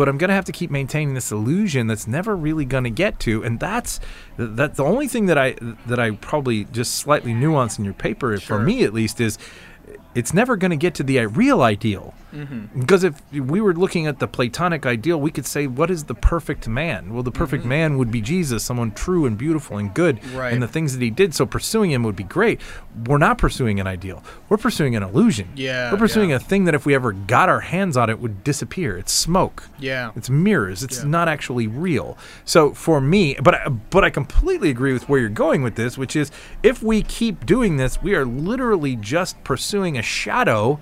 [0.00, 2.90] but I'm going to have to keep maintaining this illusion that's never really going to
[2.90, 4.00] get to, and that's
[4.38, 8.38] that's the only thing that I that I probably just slightly nuance in your paper
[8.38, 9.36] for me at least is
[10.14, 12.14] it's never going to get to the real ideal.
[12.34, 12.80] Mm-hmm.
[12.80, 16.14] Because if we were looking at the Platonic ideal, we could say, what is the
[16.14, 17.12] perfect man?
[17.12, 20.36] Well, the perfect man would be Jesus, someone true and beautiful and good, Mm-hmm.
[20.36, 20.52] Right.
[20.52, 21.34] and the things that he did.
[21.34, 22.60] So pursuing him would be great.
[23.06, 24.22] We're not pursuing an ideal.
[24.48, 25.50] We're pursuing an illusion.
[25.56, 26.36] Yeah, We're pursuing yeah.
[26.36, 28.96] a thing that if we ever got our hands on it would disappear.
[28.96, 29.68] It's smoke.
[29.78, 30.12] Yeah.
[30.14, 30.82] It's mirrors.
[30.84, 31.08] It's Yeah.
[31.08, 32.16] not actually real.
[32.44, 35.98] So for me, but I, but I completely agree with where you're going with this,
[35.98, 36.30] which is
[36.62, 40.80] if we keep doing this, we are literally just pursuing a shadow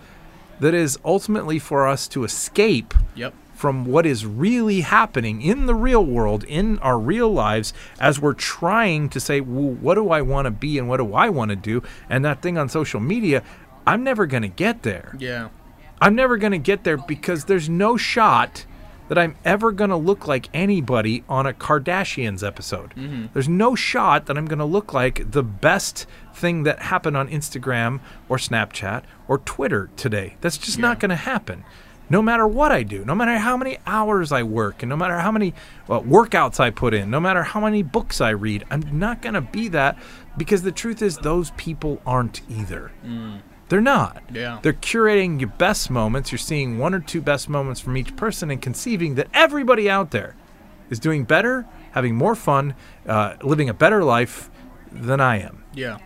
[0.60, 3.34] that is ultimately for us to escape Yep.
[3.54, 8.32] from what is really happening in the real world, in our real lives, as we're
[8.32, 11.50] trying to say, well, what do I want to be and what do I want
[11.50, 11.82] to do?
[12.08, 13.42] And that thing on social media,
[13.86, 15.14] I'm never going to get there.
[15.18, 15.48] Yeah.
[16.00, 18.64] I'm never going to get there because there's no shot
[19.08, 22.90] that I'm ever going to look like anybody on a Kardashians episode.
[22.90, 23.26] Mm-hmm.
[23.32, 27.28] There's no shot that I'm going to look like the best thing that happened on
[27.28, 30.36] Instagram or Snapchat or Twitter today.
[30.40, 31.64] That's just not going to happen.
[32.10, 35.18] No matter what I do, no matter how many hours I work, and no matter
[35.18, 35.52] how many
[35.86, 39.34] well, workouts I put in, no matter how many books I read, I'm not going
[39.34, 39.98] to be that
[40.38, 42.92] because the truth is, those people aren't either.
[43.04, 43.42] Mm.
[43.68, 44.22] They're not.
[44.32, 44.58] Yeah.
[44.62, 46.32] They're curating your best moments.
[46.32, 50.10] You're seeing one or two best moments from each person and conceiving that everybody out
[50.10, 50.36] there
[50.90, 52.74] is doing better, having more fun,
[53.06, 54.48] uh, living a better life
[54.90, 55.98] than I am, Yeah.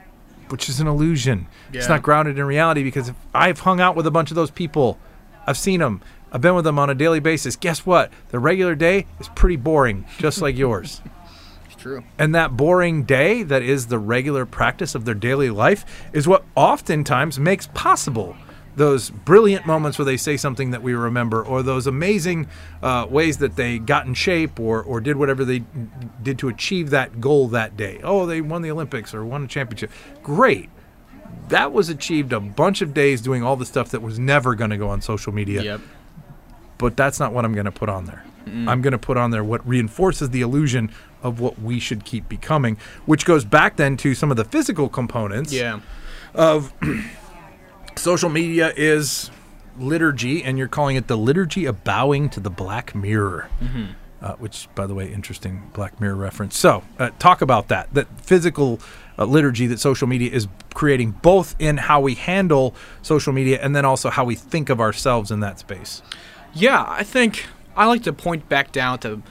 [0.48, 1.46] which is an illusion.
[1.72, 1.79] Yeah.
[1.79, 4.51] It's not grounded in reality because if I've hung out with a bunch of those
[4.51, 4.98] people,
[5.46, 6.01] I've seen them,
[6.33, 7.55] I've been with them on a daily basis.
[7.55, 8.11] Guess what?
[8.31, 11.01] The regular day is pretty boring, just like yours.
[11.82, 12.04] True.
[12.18, 16.44] And that boring day that is the regular practice of their daily life is what
[16.54, 18.36] oftentimes makes possible
[18.74, 22.46] those brilliant moments where they say something that we remember, or those amazing
[22.82, 25.62] uh, ways that they got in shape or, or did whatever they
[26.22, 28.00] did to achieve that goal that day.
[28.02, 29.90] Oh, they won the Olympics or won a championship.
[30.22, 30.70] Great.
[31.48, 34.70] That was achieved a bunch of days doing all the stuff that was never going
[34.70, 35.80] to go on social media Yep.
[36.78, 38.24] but that's not what I'm going to put on there.
[38.46, 40.90] I'm going to put on there what reinforces the illusion
[41.22, 44.88] of what we should keep becoming, which goes back then to some of the physical
[44.88, 45.80] components Yeah.
[46.35, 46.72] of
[47.96, 49.30] social media is
[49.78, 53.48] liturgy, and you're calling it the liturgy of bowing to the Black Mirror.
[54.20, 56.56] Uh, which, by the way, interesting Black Mirror reference.
[56.56, 57.92] So, uh, talk about that.
[57.92, 58.78] That physical
[59.18, 63.74] uh, liturgy that social media is creating, both in how we handle social media and
[63.74, 66.02] then also how we think of ourselves in that space.
[66.54, 69.22] Yeah, I think I like to point back down to,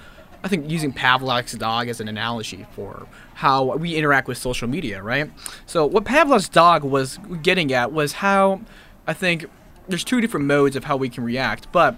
[0.43, 5.01] I think using Pavlov's dog as an analogy for how we interact with social media,
[5.04, 5.30] right?
[5.65, 8.62] So what Pavlov's dog was getting at was how
[9.08, 9.45] I think
[9.88, 11.95] there's two different modes of how we can react, but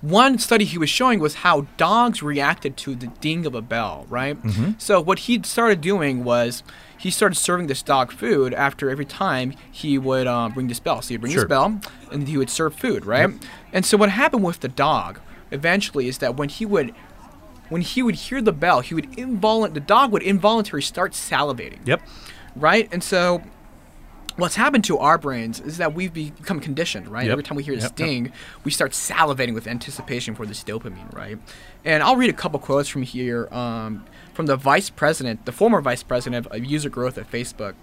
[0.00, 4.06] one study he was showing was how dogs reacted to the ding of a bell,
[4.08, 4.36] right?
[4.78, 6.62] So what he started doing was
[6.98, 11.02] he started serving this dog food after every time he would uh, ring this bell.
[11.02, 11.42] So he'd ring Sure.
[11.42, 11.78] this bell,
[12.10, 13.30] and he would serve food, right?
[13.72, 16.94] And so what happened with the dog eventually is that when he would
[17.68, 21.78] when he would hear the bell, he would involunt the dog would involuntarily start salivating
[21.86, 22.02] Yep.
[22.54, 22.88] right?
[22.92, 23.42] And so
[24.36, 27.24] what's happened to our brains is that we've become conditioned, right?
[27.24, 27.32] Yep.
[27.32, 27.82] Every time we hear a Yep,
[28.26, 28.32] yep.
[28.64, 31.38] we start salivating with anticipation for this dopamine, right?
[31.84, 35.80] And I'll read a couple quotes from here um, from the vice president, the former
[35.80, 37.74] vice president of user growth at Facebook.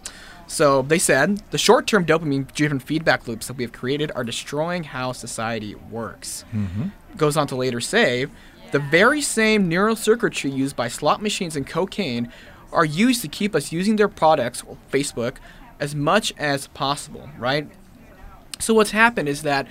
[0.45, 4.23] So they said the short term dopamine driven feedback loops that we have created are
[4.23, 6.43] destroying how society works.
[7.17, 8.27] Goes on to later say
[8.73, 12.33] the very same neural circuitry used by slot machines and cocaine
[12.71, 15.35] are used to keep us using their products, Facebook,
[15.79, 17.69] as much as possible, right?
[18.57, 19.67] So what's happened is that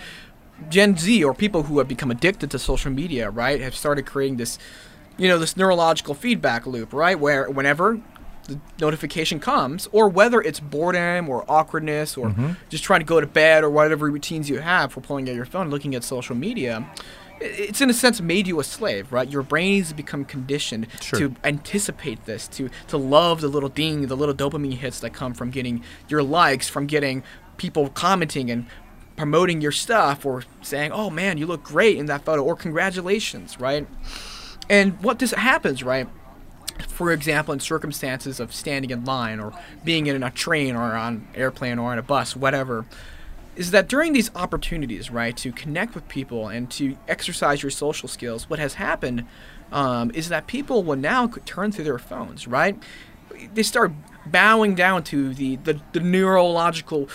[0.69, 4.37] Gen Z or people who have become addicted to social media, right, have started creating
[4.37, 4.57] this,
[5.19, 8.01] you know, this neurological feedback loop, right, where whenever
[8.45, 12.53] the notification comes, or whether it's boredom or awkwardness or mm-hmm.
[12.69, 15.45] just trying to go to bed or whatever routines you have for pulling out your
[15.45, 16.89] phone, looking at social media,
[17.43, 19.29] it's in a sense made you a slave, right?
[19.29, 21.19] Your brain has become conditioned Sure.
[21.19, 25.35] to anticipate this, to to love the little ding, the little dopamine hits that come
[25.35, 27.23] from getting your likes, from getting
[27.57, 28.67] people commenting and
[29.17, 33.61] promoting your stuff or saying, "Oh man, you look great in that photo," or "Congratulations,"
[33.61, 33.87] right?
[34.71, 36.09] And what this happens, right?
[36.89, 39.53] For example, in circumstances of standing in line or
[39.85, 42.87] being in a train or on airplane or on a bus, whatever,
[43.55, 48.09] is that during these opportunities, right, to connect with people and to exercise your social
[48.09, 49.27] skills, what has happened
[49.71, 52.81] um, is that people will now turn to their phones, right?
[53.55, 53.93] They start
[54.27, 57.09] bowing down to the, the, the neurological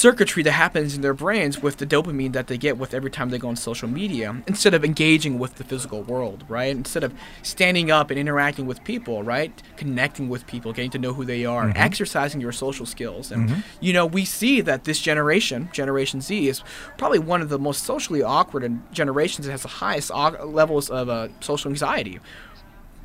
[0.00, 3.28] circuitry that happens in their brains with the dopamine that they get with every time
[3.28, 6.74] they go on social media instead of engaging with the physical world right?
[6.74, 9.62] Instead of standing up and interacting with people right?
[9.76, 13.30] Connecting with people getting to know who they are exercising your social skills.
[13.30, 16.62] And you know we see that this generation generation z is
[16.96, 21.28] probably one of the most socially awkward generations that has the highest levels of uh,
[21.40, 22.18] social anxiety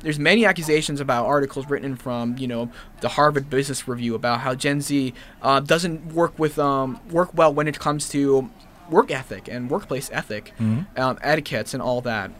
[0.06, 4.54] there's many accusations about articles written from you know the Harvard Business Review about how
[4.54, 8.48] Gen Z uh, doesn't work with um, work well when it comes to
[8.88, 10.52] work ethic and workplace ethic,
[10.96, 12.30] um, etiquettes and all that.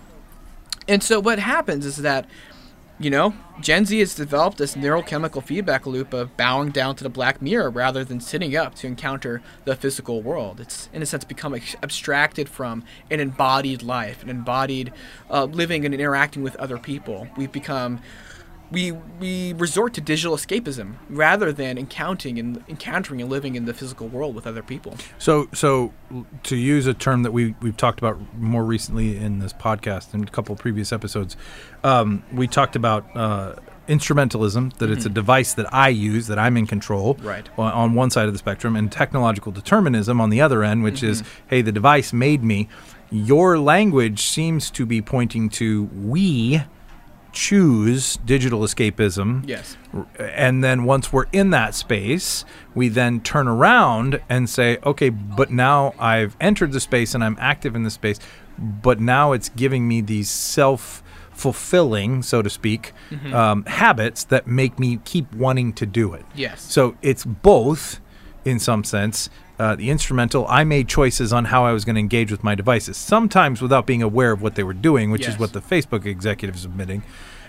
[0.87, 2.27] And so what happens is that
[2.99, 7.09] you know Gen Z has developed this neurochemical feedback loop of bowing down to the
[7.09, 10.61] black mirror rather than sitting up to encounter the physical world.
[10.61, 14.93] It's in a sense become abstracted from an embodied life, an embodied
[15.31, 17.29] uh, living and interacting with other people.
[17.37, 18.01] We've become
[18.71, 23.73] we we resort to digital escapism rather than encountering and encountering and living in the
[23.75, 24.97] physical world with other people.
[25.19, 25.93] So, so
[26.45, 30.27] to use a term that we we've talked about more recently in this podcast and
[30.29, 31.37] a couple of previous episodes,
[31.85, 33.55] um, we talked about uh,
[33.89, 34.77] instrumentalism.
[34.79, 37.27] That it's a device that I use, that I'm in control, Mm-hmm.
[37.27, 37.49] Right.
[37.57, 41.03] on, on one side of the spectrum, and technological determinism on the other end, which
[41.03, 41.49] is, Mm-hmm.
[41.49, 42.69] hey, the device made me.
[43.11, 46.63] Your language seems to be pointing to we
[47.37, 49.77] choose digital escapism Yes.
[50.19, 55.51] and then once we're in that space, we then turn around and say, okay, but
[55.51, 58.19] now I've entered the space and I'm active in the space,
[58.59, 62.93] but now it's giving me these self fulfilling, so to speak,
[63.35, 66.25] um, habits that make me keep wanting to do it.
[66.35, 66.63] Yes.
[66.63, 68.01] So it's both,
[68.47, 69.29] in some sense.
[69.59, 72.55] Uh, the instrumental, I made choices on how I was going to engage with my
[72.55, 76.05] devices, sometimes without being aware of what they were doing, which is what the Facebook
[76.05, 77.03] executive is admitting.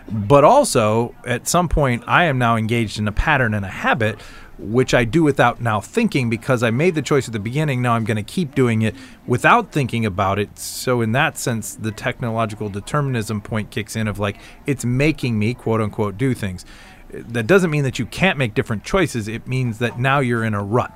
[0.09, 4.21] But also, at some point, I am now engaged in a pattern and a habit,
[4.57, 7.81] which I do without now thinking because I made the choice at the beginning.
[7.81, 8.95] Now I'm going to keep doing it
[9.25, 10.57] without thinking about it.
[10.57, 15.53] So, in that sense, the technological determinism point kicks in of like, it's making me,
[15.53, 16.65] quote unquote, do things.
[17.09, 19.27] That doesn't mean that you can't make different choices.
[19.27, 20.93] It means that now you're in a rut.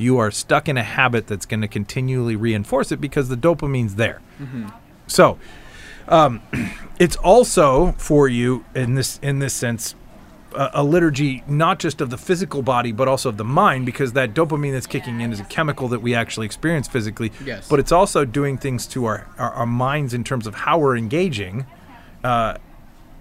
[0.00, 3.96] You are stuck in a habit that's going to continually reinforce it because the dopamine's
[3.96, 4.20] there.
[5.06, 5.38] So,
[6.08, 6.40] um,
[6.98, 9.94] it's also for you in this in this sense
[10.54, 14.12] a, a liturgy not just of the physical body but also of the mind because
[14.14, 17.68] that dopamine that's kicking in is a chemical that we actually experience physically Yes.
[17.68, 20.96] but it's also doing things to our, our, our minds in terms of how we're
[20.96, 21.66] engaging
[22.24, 22.56] uh,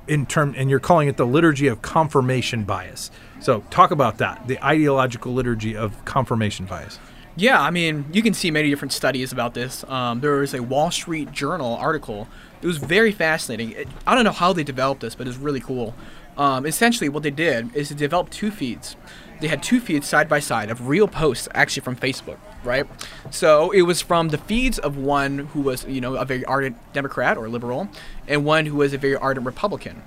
[0.08, 4.48] in term and you're calling it the liturgy of confirmation bias so talk about that
[4.48, 7.00] the ideological liturgy of confirmation bias
[7.36, 9.86] Yeah, I mean, you can see many different studies about this.
[9.88, 12.28] Um, there was a Wall Street Journal article.
[12.62, 13.72] It was very fascinating.
[13.72, 15.96] It, I don't know how they developed this, but it's really cool.
[16.38, 18.98] Um, essentially, what they did is they developed two feeds.
[19.40, 22.86] They had two feeds side by side of real posts, actually from Facebook, right?
[23.32, 26.78] So it was from the feeds of one who was, you know, a very ardent
[26.92, 27.88] Democrat or liberal,
[28.28, 30.04] and one who was a very ardent Republican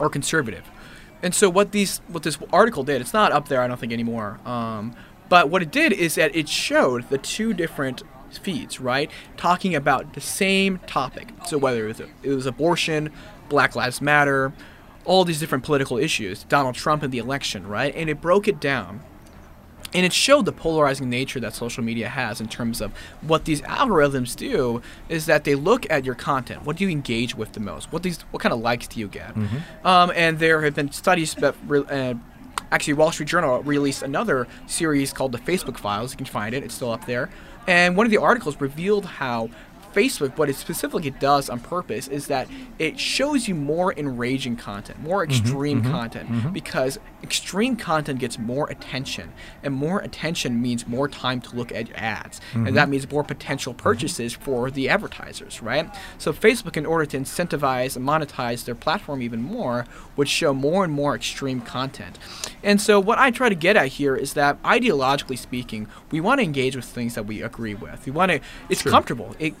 [0.00, 0.68] or conservative.
[1.22, 3.92] And so what these what this article did, it's not up there I don't think
[3.92, 4.40] anymore.
[4.44, 4.94] Um,
[5.28, 10.14] but what it did is that it showed the two different feeds, right, talking about
[10.14, 11.28] the same topic.
[11.46, 13.12] So whether it was, it was abortion,
[13.48, 14.52] Black Lives Matter,
[15.04, 18.60] all these different political issues, Donald Trump and the election, right, and it broke it
[18.60, 19.00] down
[19.94, 23.60] and it showed the polarizing nature that social media has in terms of what these
[23.62, 26.64] algorithms do is that they look at your content.
[26.64, 27.92] What do you engage with the most?
[27.92, 29.34] What these what kind of likes do you get?
[29.84, 32.14] Um, and there have been studies that re- uh,
[32.70, 36.12] actually, Wall Street Journal released another series called the Facebook Files.
[36.12, 37.30] You can find it; it's still up there.
[37.66, 39.50] And one of the articles revealed how
[39.92, 45.00] Facebook, what it specifically does on purpose is that it shows you more enraging content,
[45.02, 49.32] more Mm-hmm, extreme content, because extreme content gets more attention,
[49.62, 52.66] and more attention means more time to look at ads, Mm-hmm.
[52.68, 55.92] and that means more potential purchases for the advertisers, right?
[56.18, 59.86] So Facebook, in order to incentivize and monetize their platform even more,
[60.16, 62.18] would show more and more extreme content.
[62.62, 66.38] And so what I try to get at here is that ideologically speaking, we want
[66.38, 68.04] to engage with things that we agree with.
[68.06, 68.40] We want to.
[68.68, 68.92] It's Sure.
[68.92, 69.34] comfortable.
[69.38, 69.54] It,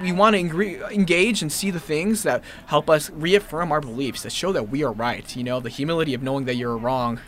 [0.00, 4.32] we want to engage and see the things that help us reaffirm our beliefs, that
[4.32, 5.36] show that we are right.
[5.36, 7.20] You know, the humility of knowing that you're wrong.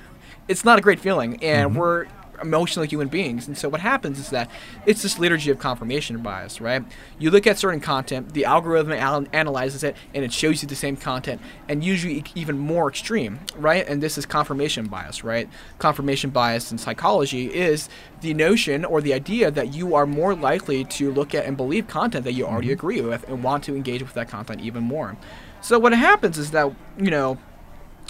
[0.48, 1.78] It's not a great feeling, and mm-hmm.
[1.78, 2.06] we're
[2.42, 3.46] emotional human beings.
[3.46, 4.50] And so what happens is that
[4.86, 6.84] it's this liturgy of confirmation bias, right?
[7.18, 10.74] You look at certain content, the algorithm al- analyzes it, and it shows you the
[10.74, 13.86] same content, and usually even more extreme, right?
[13.86, 15.48] And this is confirmation bias, right?
[15.78, 17.88] Confirmation bias in psychology is
[18.20, 21.86] the notion or the idea that you are more likely to look at and believe
[21.86, 22.72] content that you already mm-hmm.
[22.74, 25.16] agree with and want to engage with that content even more.
[25.60, 27.38] So what happens is that, you know,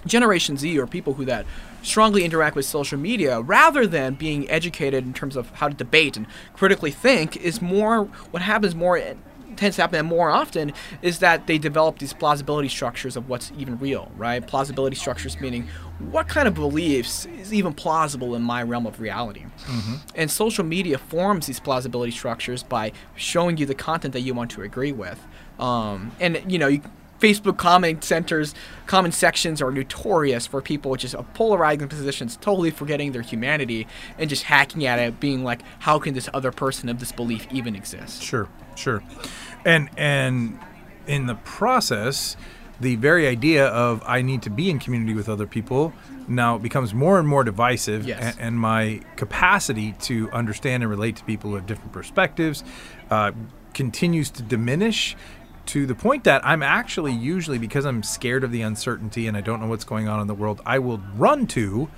[0.06, 1.46] Generation Z or people who that
[1.82, 6.16] strongly interact with social media rather than being educated in terms of how to debate
[6.16, 8.98] and critically think is more what happens more
[9.56, 13.78] tends to happen more often is that they develop these plausibility structures of what's even
[13.78, 14.44] real, right?
[14.44, 15.68] Plausibility structures meaning
[16.10, 19.44] what kind of beliefs is even plausible in my realm of reality.
[20.16, 24.50] And social media forms these plausibility structures by showing you the content that you want
[24.52, 25.24] to agree with.
[25.58, 26.82] Um, and you know, you,
[27.24, 28.54] Facebook comment centers,
[28.86, 33.86] comment sections are notorious for people just polarizing positions, totally forgetting their humanity
[34.18, 37.46] and just hacking at it, being like, "How can this other person of this belief
[37.50, 39.02] even exist?" Sure, sure.
[39.64, 40.58] And and
[41.06, 42.36] in the process,
[42.80, 45.92] the very idea of I need to be in community with other people
[46.26, 48.36] now becomes more and more divisive, Yes.
[48.36, 52.64] a- and my capacity to understand and relate to people who have different perspectives
[53.10, 53.30] uh,
[53.74, 55.16] continues to diminish.
[55.66, 59.40] To the point that I'm actually usually because I'm scared of the uncertainty and I
[59.40, 61.88] don't know what's going on in the world, I will run to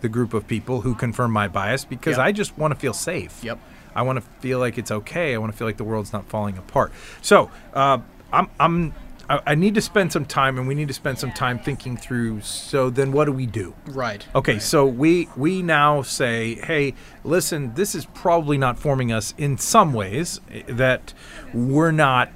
[0.00, 2.26] the group of people who confirm my bias because Yep.
[2.26, 3.42] I just want to feel safe.
[3.42, 3.58] Yep.
[3.94, 5.34] I want to feel like it's okay.
[5.34, 6.92] I want to feel like the world's not falling apart.
[7.22, 7.98] So uh,
[8.32, 8.94] I'm, I'm,
[9.28, 12.42] I need to spend some time, and we need to spend some time thinking through.
[12.42, 13.74] So then, what do we do?
[13.86, 14.24] Right.
[14.36, 19.58] Okay, so we we now say, hey, listen, this is probably not forming us in
[19.58, 21.12] some ways eh, that
[21.52, 22.30] we're not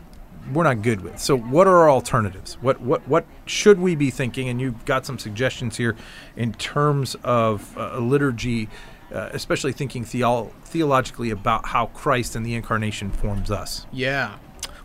[0.52, 1.18] we're not good with.
[1.18, 2.54] So what are our alternatives?
[2.60, 4.48] What what what should we be thinking?
[4.48, 5.96] And you've got some suggestions here
[6.36, 8.68] in terms of uh, liturgy,
[9.12, 13.86] uh, especially thinking theol- theologically about how Christ and the incarnation forms us.
[13.92, 14.36] Yeah.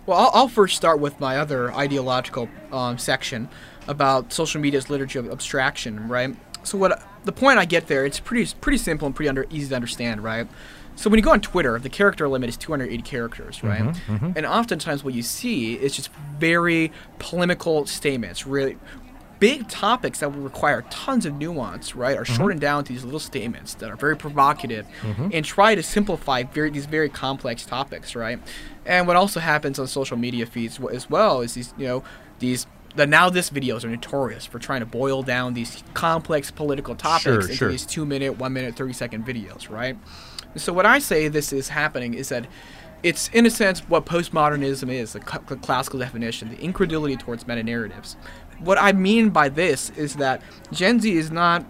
[0.06, 3.50] Well, I'll, I'll first start with my other ideological um, section
[3.88, 6.36] about social media's liturgy of abstraction, right?
[6.64, 9.70] So what the point I get there, it's pretty pretty simple and pretty under, easy
[9.70, 10.48] to understand, right?
[10.96, 13.82] So when you go on Twitter, the character limit is 280 characters, right?
[13.82, 14.32] Mm-hmm, mm-hmm.
[14.36, 18.78] And oftentimes what you see is just very polemical statements, really
[19.40, 22.36] big topics that will require tons of nuance, right, are mm-hmm.
[22.36, 24.88] shortened down to these little statements that are very provocative
[25.34, 28.40] and try to simplify very these very complex topics, right?
[28.86, 32.04] And what also happens on social media feeds as well is these, you know,
[32.40, 37.24] these the NowThis videos are notorious for trying to boil down these complex political topics
[37.24, 37.70] Sure, into sure.
[37.70, 39.98] these two minute, one minute, 30 second videos, right?
[40.56, 42.48] So what I say this is happening is that
[43.04, 47.46] it's in a sense what postmodernism is, the cl- cl- classical definition, the incredulity towards
[47.46, 48.16] meta narratives.
[48.60, 50.42] What I mean by this is that
[50.72, 51.66] Gen Z is not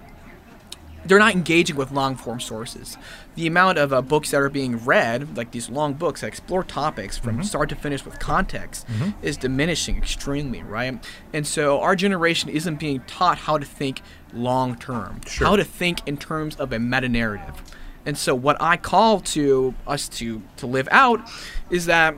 [1.04, 2.98] they're not engaging with long form sources.
[3.36, 6.64] The amount of uh, books that are being read, like these long books that explore
[6.64, 8.88] topics from start to finish with context,
[9.22, 10.98] is diminishing extremely, right?
[11.32, 14.02] And so our generation isn't being taught how to think
[14.34, 15.46] long term, Sure.
[15.48, 17.62] how to think in terms of a meta narrative.
[18.06, 21.22] And so what I call to us to to live out
[21.70, 22.16] is that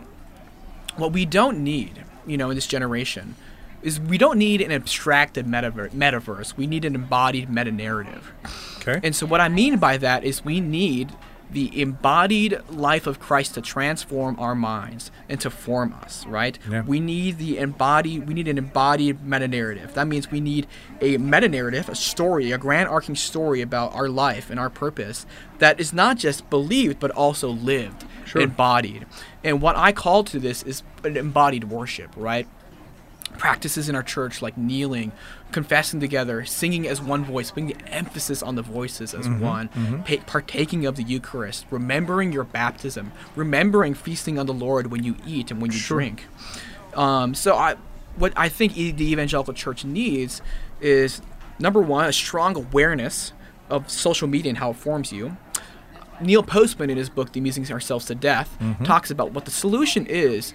[0.98, 3.36] what we don't need, you know, in this generation,
[3.82, 6.58] is we don't need an abstracted metaver- metaverse.
[6.58, 8.32] We need an embodied meta narrative.
[8.80, 9.00] Okay.
[9.04, 11.12] And so what I mean by that is we need
[11.50, 16.58] the embodied life of Christ to transform our minds and to form us, right?
[16.70, 16.82] Yeah.
[16.84, 19.93] We need the embodied we need an embodied meta narrative.
[19.93, 20.68] That means we need
[21.02, 25.26] a meta narrative, a story, a grand arcing story about our life and our purpose
[25.60, 28.41] that is not just believed but also lived, Sure.
[28.41, 29.06] embodied.
[29.43, 32.48] And what I call to this is an embodied worship, right?
[33.38, 35.12] Practices in our church like kneeling,
[35.52, 39.70] confessing together, singing as one voice, putting the emphasis on the voices as mm-hmm, one,
[39.70, 40.02] mm-hmm.
[40.04, 45.16] pa- partaking of the Eucharist, remembering your baptism, remembering feasting on the Lord when you
[45.26, 45.98] eat and when you Sure.
[45.98, 46.26] drink.
[46.96, 47.76] Um, so I,
[48.16, 50.42] what I think e- the evangelical church needs
[50.82, 51.22] is
[51.60, 53.34] number one a strong awareness
[53.70, 55.38] of social media and how it forms you.
[56.20, 58.84] Neil Postman, in his book *The Amusing Ourselves to Death*, mm-hmm.
[58.84, 60.54] talks about what the solution is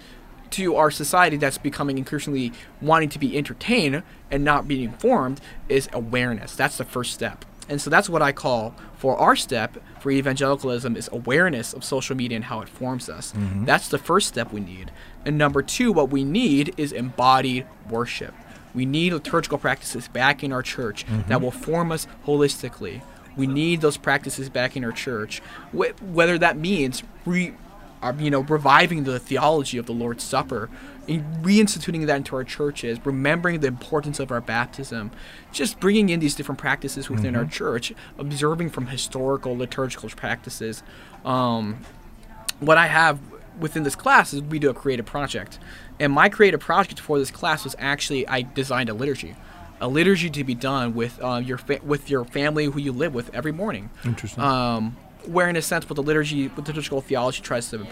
[0.53, 2.51] to our society that's becoming increasingly
[2.81, 6.55] wanting to be entertained and not being informed is awareness.
[6.55, 7.45] That's the first step.
[7.69, 12.15] And so that's what I call for our step for evangelicalism is awareness of social
[12.15, 13.31] media and how it forms us.
[13.31, 13.65] Mm-hmm.
[13.65, 14.91] That's the first step we need.
[15.25, 18.33] And number two, what we need is embodied worship.
[18.75, 21.29] We need liturgical practices back in our church mm-hmm.
[21.29, 23.01] that will form us holistically.
[23.35, 25.41] We need those practices back in our church,
[25.71, 27.55] wh- whether that means re-
[28.03, 30.69] are you know reviving the theology of the Lord's Supper,
[31.07, 35.11] in reinstituting that into our churches, remembering the importance of our baptism,
[35.51, 40.83] just bringing in these different practices within our church, observing from historical liturgical practices.
[41.25, 41.79] Um,
[42.59, 43.19] what I have
[43.59, 45.59] within this class is we do a creative project,
[45.99, 49.35] and my creative project for this class was actually I designed a liturgy.
[49.81, 53.13] A liturgy to be done with uh, your fa- with your family who you live
[53.13, 54.41] with every morning Interesting.
[54.41, 54.95] um,
[55.27, 57.85] where in a sense what the liturgy what the liturgical theology tries to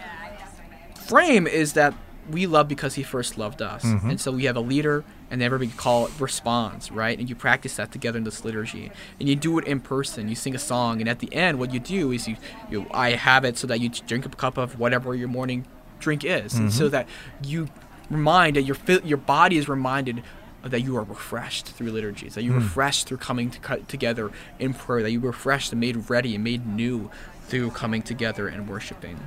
[0.95, 1.93] frame is that
[2.29, 3.83] we love because he first loved us.
[3.83, 4.11] Mm-hmm.
[4.11, 7.17] And so we have a leader and everybody call it responds right?
[7.17, 8.91] And you practice that together in this liturgy.
[9.19, 10.29] And you do it in person.
[10.29, 12.37] You sing a song and at the end what you do is you,
[12.69, 15.65] you i have it so that you drink a cup of whatever your morning
[15.99, 16.53] drink is.
[16.55, 16.91] And so mm-hmm.
[16.91, 17.07] that
[17.43, 17.69] you
[18.09, 20.23] remind that your your body is reminded
[20.63, 22.59] that you are refreshed through liturgies, that you're hmm.
[22.59, 26.43] refreshed through coming to co- together in prayer, that you're refreshed and made ready and
[26.43, 27.09] made new
[27.47, 29.19] through coming together and worshiping.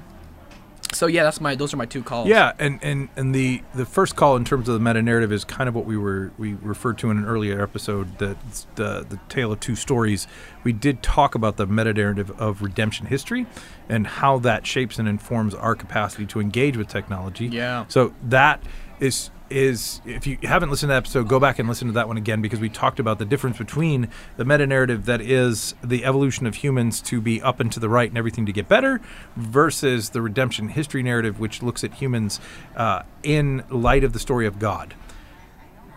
[0.95, 2.29] So yeah, that's my those are my two calls.
[2.29, 5.45] Yeah, and, and, and the, the first call in terms of the meta narrative is
[5.45, 8.37] kind of what we were we referred to in an earlier episode that
[8.77, 10.27] the the tale of two stories.
[10.63, 13.47] We did talk about the meta narrative of redemption history
[13.89, 17.47] and how that shapes and informs our capacity to engage with technology.
[17.47, 17.87] Yeah.
[17.89, 18.63] So that
[19.01, 22.09] is is if you haven't listened to that episode, go back and listen to that
[22.09, 26.05] one again because we talked about the difference between the meta narrative that is the
[26.05, 29.01] evolution of humans to be up and to the right and everything to get better
[29.37, 32.41] versus the redemption history narrative, which looks at humans
[32.77, 34.95] uh, in light of the story of God.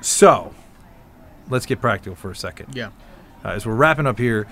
[0.02, 0.54] So
[1.50, 2.76] let's get practical for a second.
[2.76, 2.90] Yeah.
[3.44, 4.48] Uh, as we're wrapping up here,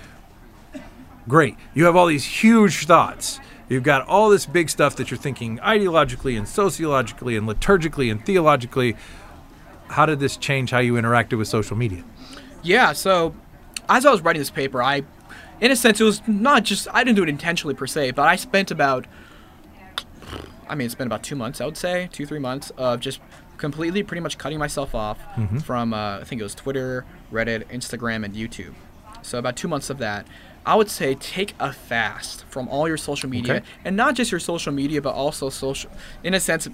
[1.28, 1.56] great.
[1.74, 3.40] You have all these huge thoughts.
[3.68, 8.24] You've got all this big stuff that you're thinking ideologically and sociologically and liturgically and
[8.24, 8.96] theologically.
[9.88, 12.04] How did this change how you interacted with social media?
[12.62, 13.34] Yeah, so
[13.88, 15.02] as I was writing this paper, I,
[15.60, 18.22] in a sense, it was not just, I didn't do it intentionally per se, but
[18.22, 19.06] I spent about,
[20.68, 23.20] I mean, it's been about two months, I would say, two, three months of just
[23.56, 25.18] completely pretty much cutting myself off
[25.64, 28.74] from, uh, I think it was Twitter, Reddit, Instagram, and YouTube.
[29.22, 30.26] So about two months of that.
[30.66, 33.64] I would say take a fast from all your social media, Okay.
[33.84, 35.90] and not just your social media, but also social.
[36.24, 36.68] In a sense,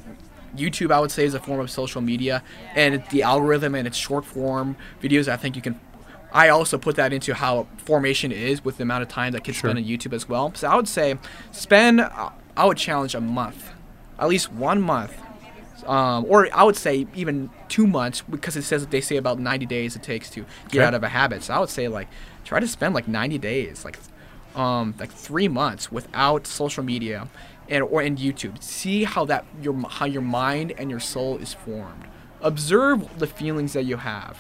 [0.56, 2.42] YouTube I would say is a form of social media,
[2.74, 5.28] and the algorithm and its short form videos.
[5.28, 5.78] I think you can.
[6.32, 9.58] I also put that into how formation is with the amount of time that kids
[9.58, 9.68] Sure.
[9.70, 10.52] spend on YouTube as well.
[10.54, 11.18] So I would say
[11.50, 12.00] spend.
[12.56, 13.70] I would challenge a month,
[14.18, 15.14] at least one month,
[15.86, 19.38] um, or I would say even two months because it says that they say about
[19.38, 20.40] 90 days it takes to
[20.70, 20.84] get Okay.
[20.84, 21.42] out of a habit.
[21.42, 22.08] So I would say like
[22.44, 23.98] try to spend like 90 days, like
[24.54, 27.28] um, like three months without social media
[27.68, 28.62] and or in YouTube.
[28.62, 32.04] See how that your how your mind and your soul is formed.
[32.40, 34.38] Observe the feelings that you have.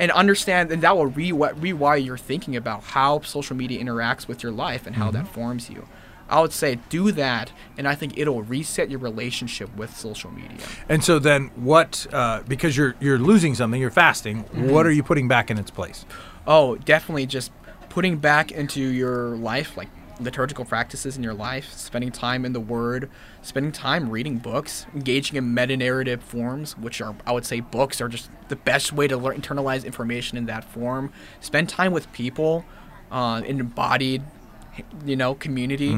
[0.00, 4.44] And understand, and that will re- rewire your thinking about how social media interacts with
[4.44, 5.88] your life and how that forms you.
[6.28, 10.58] I would say do that, and I think it'll reset your relationship with social media.
[10.88, 12.06] And so then, what?
[12.12, 14.40] Uh, because you're you're losing something, you're fasting.
[14.70, 16.04] What are you putting back in its place?
[16.48, 17.52] Oh, definitely just
[17.90, 19.88] putting back into your life, like
[20.18, 23.10] liturgical practices in your life, spending time in the Word,
[23.42, 28.00] spending time reading books, engaging in meta narrative forms, which are, I would say, books
[28.00, 31.12] are just the best way to learn, internalize information in that form.
[31.40, 32.64] Spend time with people,
[33.12, 34.22] uh, in embodied,
[35.04, 35.90] you know, community.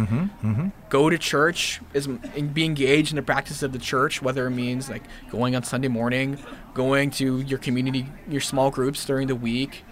[0.88, 4.50] Go to church, is and be engaged in the practice of the church, whether it
[4.50, 6.38] means like going on Sunday morning,
[6.74, 9.84] going to your community, your small groups during the week,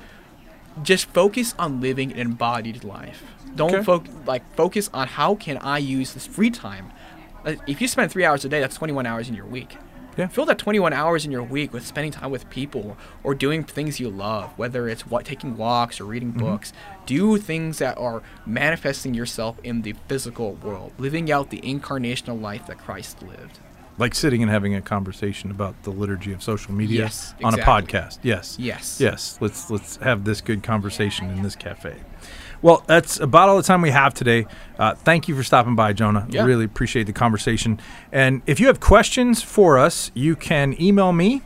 [0.82, 3.22] just focus on living an embodied life.
[3.56, 3.84] Don't Okay.
[3.84, 6.92] foc like focus on how can I use this free time.
[7.44, 9.76] Uh, If you spend three hours a day, that's 21 hours in your week.
[10.16, 10.26] Yeah.
[10.26, 14.00] Fill that 21 hours in your week with spending time with people or doing things
[14.00, 16.40] you love, whether it's what taking walks or reading Mm-hmm.
[16.40, 16.72] books.
[17.06, 22.66] Do things that are manifesting yourself in the physical world, living out the incarnational life
[22.66, 23.60] that Christ lived.
[23.98, 27.58] Like sitting and having a conversation about the liturgy of social media Yes, on a
[27.58, 28.18] podcast.
[28.22, 28.56] Yes.
[28.58, 29.00] Yes.
[29.00, 29.38] Yes.
[29.40, 31.96] Let's let's have this good conversation in this cafe.
[32.62, 34.46] Well, that's about all the time we have today.
[34.78, 36.26] Uh, thank you for stopping by, Jonah.
[36.28, 36.44] Yeah.
[36.44, 37.78] Really appreciate the conversation.
[38.10, 41.42] And if you have questions for us, you can email me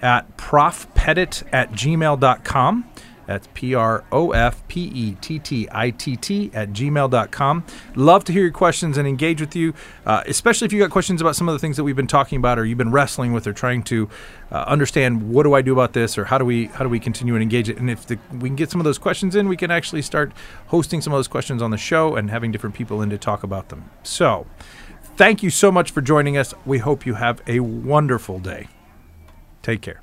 [0.00, 2.84] at profpettit at gmail.com.
[3.26, 7.64] That's P R O F P E T T I T T at gmail.com.
[7.94, 9.74] Love to hear your questions and engage with you,
[10.06, 12.36] uh, especially if you got questions about some of the things that we've been talking
[12.36, 14.08] about or you've been wrestling with or trying to
[14.50, 17.00] uh, understand what do I do about this or how do we how do we
[17.00, 17.78] continue and engage it.
[17.78, 20.32] And if the, we can get some of those questions in, we can actually start
[20.68, 23.42] hosting some of those questions on the show and having different people in to talk
[23.42, 23.90] about them.
[24.02, 24.46] So,
[25.16, 26.54] thank you so much for joining us.
[26.66, 28.68] We hope you have a wonderful day.
[29.62, 30.02] Take care.